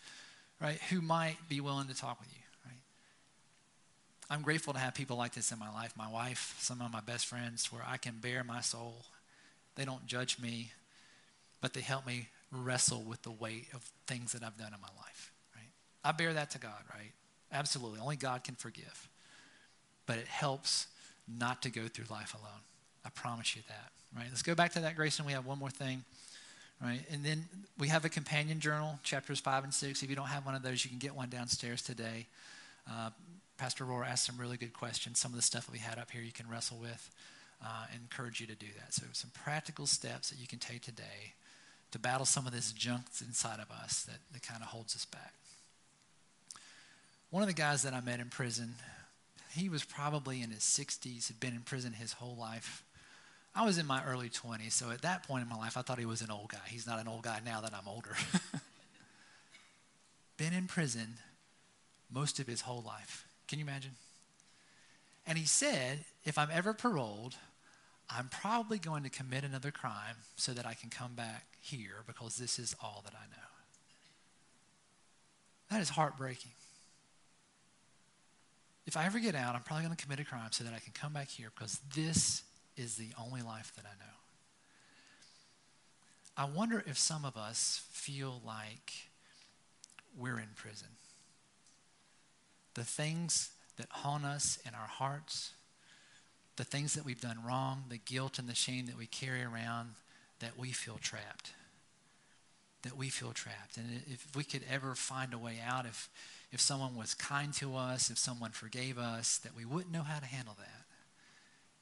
right, 0.61 0.79
who 0.89 1.01
might 1.01 1.37
be 1.47 1.61
willing 1.61 1.87
to 1.87 1.95
talk 1.95 2.19
with 2.19 2.29
you. 2.29 2.39
I'm 4.29 4.43
grateful 4.43 4.73
to 4.73 4.79
have 4.79 4.93
people 4.93 5.17
like 5.17 5.33
this 5.33 5.51
in 5.51 5.57
my 5.57 5.71
life. 5.73 5.93
My 5.97 6.09
wife, 6.09 6.55
some 6.59 6.81
of 6.81 6.93
my 6.93 7.01
best 7.01 7.25
friends, 7.25 7.71
where 7.71 7.81
I 7.87 7.97
can 7.97 8.15
bare 8.21 8.43
my 8.43 8.61
soul. 8.61 9.05
They 9.75 9.85
don't 9.85 10.05
judge 10.05 10.39
me, 10.39 10.71
but 11.61 11.73
they 11.73 11.81
help 11.81 12.05
me 12.05 12.27
wrestle 12.51 13.01
with 13.01 13.23
the 13.23 13.31
weight 13.31 13.67
of 13.73 13.81
things 14.05 14.33
that 14.33 14.43
I've 14.43 14.57
done 14.57 14.73
in 14.73 14.81
my 14.81 15.01
life. 15.01 15.31
Right? 15.55 15.69
I 16.03 16.11
bear 16.11 16.33
that 16.33 16.51
to 16.51 16.59
God, 16.59 16.79
right? 16.93 17.11
Absolutely. 17.51 17.99
Only 17.99 18.17
God 18.17 18.43
can 18.43 18.53
forgive. 18.53 19.09
But 20.05 20.19
it 20.19 20.27
helps 20.27 20.87
not 21.27 21.63
to 21.63 21.71
go 21.71 21.87
through 21.87 22.05
life 22.11 22.35
alone. 22.35 22.61
I 23.03 23.09
promise 23.09 23.55
you 23.55 23.63
that. 23.67 23.91
Right? 24.15 24.27
Let's 24.29 24.43
go 24.43 24.53
back 24.53 24.73
to 24.73 24.81
that, 24.81 24.95
Grayson. 24.95 25.25
We 25.25 25.33
have 25.33 25.47
one 25.47 25.57
more 25.57 25.71
thing. 25.71 26.03
Right? 26.81 27.01
And 27.11 27.25
then 27.25 27.45
we 27.77 27.89
have 27.89 28.05
a 28.05 28.09
companion 28.09 28.59
journal, 28.59 28.99
chapters 29.03 29.39
five 29.39 29.63
and 29.63 29.73
six. 29.73 30.01
If 30.01 30.09
you 30.09 30.15
don't 30.15 30.27
have 30.27 30.45
one 30.45 30.55
of 30.55 30.63
those, 30.63 30.83
you 30.83 30.89
can 30.89 30.99
get 30.99 31.15
one 31.15 31.29
downstairs 31.29 31.81
today. 31.81 32.27
Uh, 32.89 33.09
Pastor 33.57 33.83
Rohr 33.83 34.07
asked 34.07 34.25
some 34.25 34.37
really 34.37 34.55
good 34.55 34.71
questions. 34.71 35.19
Some 35.19 35.31
of 35.31 35.35
the 35.35 35.41
stuff 35.41 35.65
that 35.65 35.73
we 35.73 35.79
had 35.79 35.99
up 35.99 36.11
here 36.11 36.21
you 36.21 36.31
can 36.31 36.49
wrestle 36.49 36.77
with. 36.77 37.09
Uh, 37.61 37.85
encourage 37.93 38.39
you 38.39 38.47
to 38.47 38.55
do 38.55 38.67
that. 38.77 38.93
So, 38.93 39.03
some 39.11 39.31
practical 39.43 39.85
steps 39.85 40.29
that 40.29 40.39
you 40.39 40.47
can 40.47 40.59
take 40.59 40.81
today 40.81 41.33
to 41.91 41.99
battle 41.99 42.25
some 42.25 42.47
of 42.47 42.53
this 42.53 42.71
junk 42.71 43.07
inside 43.25 43.59
of 43.59 43.69
us 43.69 44.03
that, 44.03 44.19
that 44.31 44.43
kind 44.43 44.61
of 44.61 44.69
holds 44.69 44.95
us 44.95 45.03
back. 45.03 45.33
One 47.31 47.43
of 47.43 47.47
the 47.47 47.53
guys 47.53 47.83
that 47.83 47.93
I 47.93 47.99
met 47.99 48.19
in 48.19 48.29
prison, 48.29 48.75
he 49.55 49.67
was 49.67 49.83
probably 49.83 50.41
in 50.41 50.51
his 50.51 50.61
60s, 50.61 51.27
had 51.27 51.39
been 51.39 51.53
in 51.53 51.61
prison 51.61 51.93
his 51.93 52.13
whole 52.13 52.35
life. 52.35 52.83
I 53.55 53.65
was 53.65 53.77
in 53.77 53.85
my 53.85 54.03
early 54.05 54.29
20s, 54.29 54.71
so 54.71 54.91
at 54.91 55.01
that 55.01 55.27
point 55.27 55.43
in 55.43 55.49
my 55.49 55.57
life, 55.57 55.75
I 55.75 55.81
thought 55.81 55.99
he 55.99 56.05
was 56.05 56.21
an 56.21 56.31
old 56.31 56.49
guy. 56.49 56.59
He's 56.67 56.87
not 56.87 56.99
an 56.99 57.07
old 57.07 57.23
guy 57.23 57.41
now 57.43 57.61
that 57.61 57.73
I'm 57.73 57.87
older. 57.87 58.15
been 60.37 60.53
in 60.53 60.67
prison 60.67 61.15
most 62.11 62.39
of 62.39 62.47
his 62.47 62.61
whole 62.61 62.81
life. 62.81 63.27
Can 63.47 63.59
you 63.59 63.65
imagine? 63.65 63.91
And 65.27 65.37
he 65.37 65.45
said, 65.45 66.05
if 66.23 66.37
I'm 66.37 66.49
ever 66.51 66.73
paroled, 66.73 67.35
I'm 68.09 68.29
probably 68.29 68.79
going 68.79 69.03
to 69.03 69.09
commit 69.09 69.43
another 69.43 69.69
crime 69.69 70.15
so 70.35 70.53
that 70.53 70.65
I 70.65 70.73
can 70.73 70.89
come 70.89 71.13
back 71.13 71.45
here 71.61 72.03
because 72.07 72.37
this 72.37 72.57
is 72.57 72.75
all 72.81 73.01
that 73.05 73.13
I 73.13 73.25
know. 73.29 73.43
That 75.69 75.81
is 75.81 75.89
heartbreaking. 75.89 76.51
If 78.87 78.97
I 78.97 79.05
ever 79.05 79.19
get 79.19 79.35
out, 79.35 79.53
I'm 79.53 79.61
probably 79.61 79.85
going 79.85 79.95
to 79.95 80.03
commit 80.03 80.19
a 80.19 80.23
crime 80.23 80.49
so 80.51 80.63
that 80.63 80.73
I 80.73 80.79
can 80.79 80.93
come 80.93 81.13
back 81.13 81.27
here 81.27 81.51
because 81.53 81.79
this 81.95 82.41
is 82.79 82.95
the 82.95 83.09
only 83.21 83.41
life 83.41 83.73
that 83.75 83.85
I 83.85 83.93
know. 83.99 84.05
I 86.37 86.45
wonder 86.45 86.83
if 86.87 86.97
some 86.97 87.25
of 87.25 87.35
us 87.35 87.85
feel 87.91 88.41
like 88.45 88.93
we're 90.17 90.39
in 90.39 90.49
prison 90.55 90.87
the 92.75 92.85
things 92.85 93.49
that 93.75 93.87
haunt 93.89 94.23
us 94.23 94.57
in 94.65 94.73
our 94.73 94.87
hearts, 94.87 95.51
the 96.55 96.63
things 96.63 96.93
that 96.93 97.03
we've 97.03 97.19
done 97.19 97.37
wrong, 97.45 97.83
the 97.89 97.97
guilt 97.97 98.39
and 98.39 98.47
the 98.47 98.55
shame 98.55 98.85
that 98.85 98.97
we 98.97 99.05
carry 99.05 99.43
around, 99.43 99.89
that 100.39 100.57
we 100.57 100.71
feel 100.71 100.97
trapped. 101.01 101.51
That 102.83 102.95
we 102.95 103.09
feel 103.09 103.33
trapped. 103.33 103.75
And 103.75 104.01
if 104.07 104.25
we 104.33 104.45
could 104.45 104.63
ever 104.71 104.95
find 104.95 105.33
a 105.33 105.37
way 105.37 105.57
out, 105.65 105.85
if, 105.85 106.09
if 106.53 106.61
someone 106.61 106.95
was 106.95 107.13
kind 107.13 107.53
to 107.55 107.75
us, 107.75 108.09
if 108.09 108.17
someone 108.17 108.51
forgave 108.51 108.97
us, 108.97 109.39
that 109.39 109.55
we 109.55 109.65
wouldn't 109.65 109.91
know 109.91 110.03
how 110.03 110.19
to 110.19 110.25
handle 110.25 110.55
that. 110.57 110.85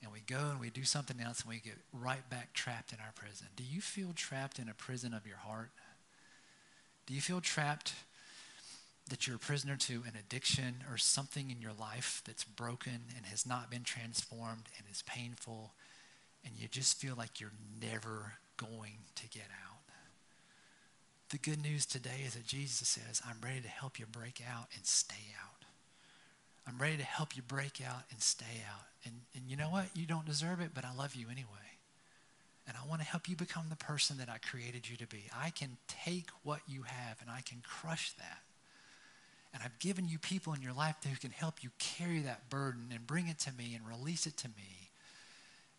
And 0.01 0.11
we 0.11 0.19
go 0.19 0.49
and 0.51 0.59
we 0.59 0.69
do 0.69 0.83
something 0.83 1.19
else 1.19 1.41
and 1.41 1.49
we 1.49 1.59
get 1.59 1.79
right 1.91 2.27
back 2.29 2.53
trapped 2.53 2.93
in 2.93 2.99
our 2.99 3.11
prison. 3.15 3.47
Do 3.55 3.63
you 3.63 3.81
feel 3.81 4.11
trapped 4.15 4.59
in 4.59 4.69
a 4.69 4.73
prison 4.73 5.13
of 5.13 5.25
your 5.25 5.37
heart? 5.37 5.71
Do 7.07 7.13
you 7.13 7.21
feel 7.21 7.41
trapped 7.41 7.93
that 9.09 9.25
you're 9.25 9.37
a 9.37 9.39
prisoner 9.39 9.75
to 9.77 10.03
an 10.05 10.13
addiction 10.19 10.83
or 10.91 10.97
something 10.97 11.49
in 11.49 11.61
your 11.61 11.71
life 11.79 12.21
that's 12.25 12.43
broken 12.43 12.99
and 13.15 13.25
has 13.25 13.45
not 13.45 13.71
been 13.71 13.83
transformed 13.83 14.65
and 14.77 14.85
is 14.91 15.01
painful 15.03 15.71
and 16.45 16.53
you 16.57 16.67
just 16.67 16.99
feel 16.99 17.15
like 17.17 17.39
you're 17.39 17.51
never 17.81 18.33
going 18.57 18.99
to 19.15 19.27
get 19.29 19.47
out. 19.65 19.81
The 21.29 21.37
good 21.37 21.61
news 21.61 21.85
today 21.85 22.23
is 22.25 22.35
that 22.35 22.45
Jesus 22.45 22.87
says, 22.87 23.21
I'm 23.27 23.37
ready 23.43 23.61
to 23.61 23.67
help 23.67 23.99
you 23.99 24.05
break 24.05 24.41
out 24.49 24.67
and 24.75 24.85
stay 24.85 25.33
out. 25.43 25.56
I'm 26.67 26.77
ready 26.77 26.97
to 26.97 27.03
help 27.03 27.35
you 27.35 27.41
break 27.41 27.81
out 27.87 28.03
and 28.11 28.21
stay 28.21 28.63
out. 28.69 28.83
And, 29.05 29.13
and 29.35 29.49
you 29.49 29.55
know 29.55 29.69
what? 29.69 29.85
You 29.95 30.05
don't 30.05 30.25
deserve 30.25 30.59
it, 30.59 30.71
but 30.73 30.83
I 30.83 30.93
love 30.93 31.15
you 31.15 31.27
anyway. 31.31 31.47
And 32.67 32.75
I 32.75 32.87
want 32.87 33.01
to 33.01 33.07
help 33.07 33.29
you 33.29 33.35
become 33.37 33.67
the 33.69 33.77
person 33.77 34.17
that 34.17 34.27
I 34.29 34.39
created 34.39 34.89
you 34.89 34.97
to 34.97 35.07
be. 35.07 35.23
I 35.35 35.51
can 35.51 35.77
take 35.87 36.29
what 36.43 36.59
you 36.67 36.83
have 36.83 37.21
and 37.21 37.29
I 37.29 37.39
can 37.41 37.61
crush 37.63 38.11
that. 38.13 38.41
And 39.53 39.63
I've 39.63 39.79
given 39.79 40.09
you 40.09 40.19
people 40.19 40.53
in 40.53 40.61
your 40.61 40.73
life 40.73 40.97
who 41.07 41.15
can 41.15 41.31
help 41.31 41.63
you 41.63 41.69
carry 41.79 42.19
that 42.19 42.49
burden 42.49 42.89
and 42.91 43.07
bring 43.07 43.29
it 43.29 43.39
to 43.39 43.53
me 43.53 43.73
and 43.73 43.87
release 43.87 44.27
it 44.27 44.35
to 44.37 44.49
me. 44.49 44.91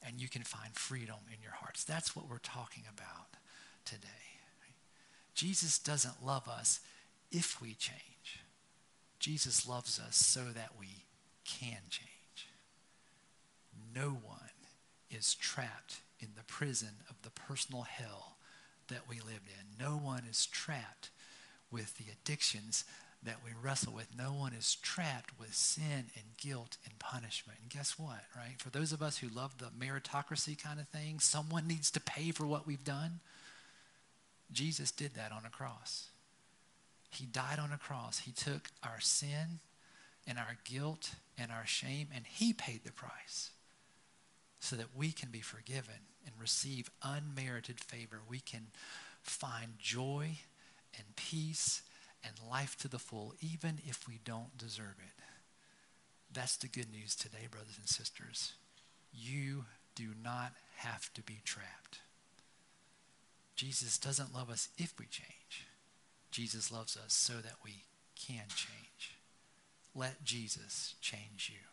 And 0.03 0.20
you 0.20 0.29
can 0.29 0.42
find 0.42 0.74
freedom 0.74 1.16
in 1.29 1.42
your 1.42 1.53
hearts. 1.53 1.85
That's 1.85 2.16
what 2.16 2.31
we're 2.31 2.38
talking 2.38 2.85
about 2.90 3.27
today. 3.85 4.09
Jesus 5.35 5.79
doesn't 5.79 6.24
love 6.24 6.48
us 6.48 6.81
if 7.31 7.61
we 7.61 7.74
change. 7.74 8.17
Jesus 9.18 9.68
loves 9.68 10.00
us 10.00 10.16
so 10.16 10.44
that 10.54 10.72
we 10.78 11.04
can 11.44 11.83
change. 11.90 12.48
No 13.94 14.09
one 14.09 14.50
is 15.11 15.35
trapped 15.35 16.00
in 16.20 16.28
the 16.37 16.44
prison 16.44 17.00
of 17.09 17.22
the 17.22 17.31
personal 17.31 17.83
hell 17.83 18.37
that 18.88 19.09
we 19.09 19.16
lived 19.16 19.48
in. 19.48 19.85
No 19.85 19.92
one 19.92 20.24
is 20.28 20.46
trapped 20.46 21.11
with 21.70 21.96
the 21.96 22.11
addictions 22.12 22.85
that 23.22 23.38
we 23.44 23.50
wrestle 23.61 23.92
with. 23.92 24.09
No 24.16 24.33
one 24.33 24.52
is 24.52 24.76
trapped 24.76 25.38
with 25.38 25.54
sin 25.54 26.11
and 26.14 26.37
guilt 26.37 26.76
and 26.85 26.98
punishment. 26.98 27.59
And 27.61 27.70
guess 27.70 27.98
what, 27.98 28.24
right? 28.37 28.54
For 28.59 28.70
those 28.70 28.92
of 28.92 29.02
us 29.02 29.18
who 29.18 29.28
love 29.28 29.59
the 29.59 29.66
meritocracy 29.66 30.61
kind 30.61 30.78
of 30.78 30.88
thing, 30.88 31.18
someone 31.18 31.66
needs 31.66 31.90
to 31.92 32.00
pay 32.00 32.31
for 32.31 32.46
what 32.46 32.66
we've 32.66 32.85
done. 32.85 33.20
Jesus 34.52 34.90
did 34.90 35.14
that 35.14 35.33
on 35.33 35.42
a 35.44 35.50
cross. 35.50 36.09
He 37.11 37.27
died 37.27 37.59
on 37.59 37.73
a 37.73 37.79
cross. 37.79 38.21
He 38.21 38.33
took 38.33 38.68
our 38.83 39.01
sin 39.01 39.61
and 40.27 40.38
our 40.38 40.59
guilt 40.64 41.12
and 41.38 41.51
our 41.51 41.66
shame, 41.66 42.09
and 42.14 42.27
He 42.27 42.53
paid 42.53 42.85
the 42.85 42.92
price 42.92 43.51
so 44.61 44.77
that 44.77 44.97
we 44.97 45.12
can 45.12 45.31
be 45.31 45.40
forgiven 45.40 45.94
and 46.27 46.35
receive 46.40 46.90
unmerited 47.03 47.81
favor. 47.81 48.21
We 48.29 48.40
can 48.40 48.68
find 49.23 49.79
joy 49.79 50.38
and 50.97 51.16
peace 51.16 51.83
and 52.25 52.35
life 52.51 52.77
to 52.79 52.88
the 52.88 52.99
full, 52.99 53.35
even 53.40 53.79
if 53.87 54.07
we 54.09 54.18
don't 54.25 54.57
deserve 54.59 54.97
it. 54.99 55.23
That's 56.33 56.57
the 56.57 56.68
good 56.68 56.90
news 56.92 57.14
today, 57.14 57.47
brothers 57.51 57.79
and 57.79 57.88
sisters. 57.88 58.53
You 59.12 59.64
do 59.94 60.09
not 60.23 60.53
have 60.77 61.12
to 61.14 61.23
be 61.23 61.40
trapped. 61.44 62.01
Jesus 63.57 63.99
doesn't 63.99 64.35
love 64.35 64.51
us 64.51 64.68
if 64.77 64.94
we 64.99 65.07
change. 65.07 65.67
Jesus 66.38 66.70
loves 66.70 66.96
us 66.96 67.12
so 67.14 67.33
that 67.42 67.57
we 67.64 67.83
can 68.14 68.44
change. 68.46 69.16
Let 69.92 70.22
Jesus 70.22 70.94
change 71.01 71.51
you. 71.53 71.66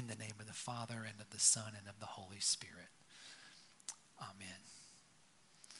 In 0.00 0.06
the 0.06 0.14
name 0.14 0.38
of 0.38 0.46
the 0.46 0.52
Father, 0.52 0.98
and 1.04 1.20
of 1.20 1.30
the 1.30 1.40
Son, 1.40 1.72
and 1.76 1.88
of 1.88 1.98
the 1.98 2.06
Holy 2.06 2.38
Spirit. 2.38 2.94
Amen. 4.20 4.81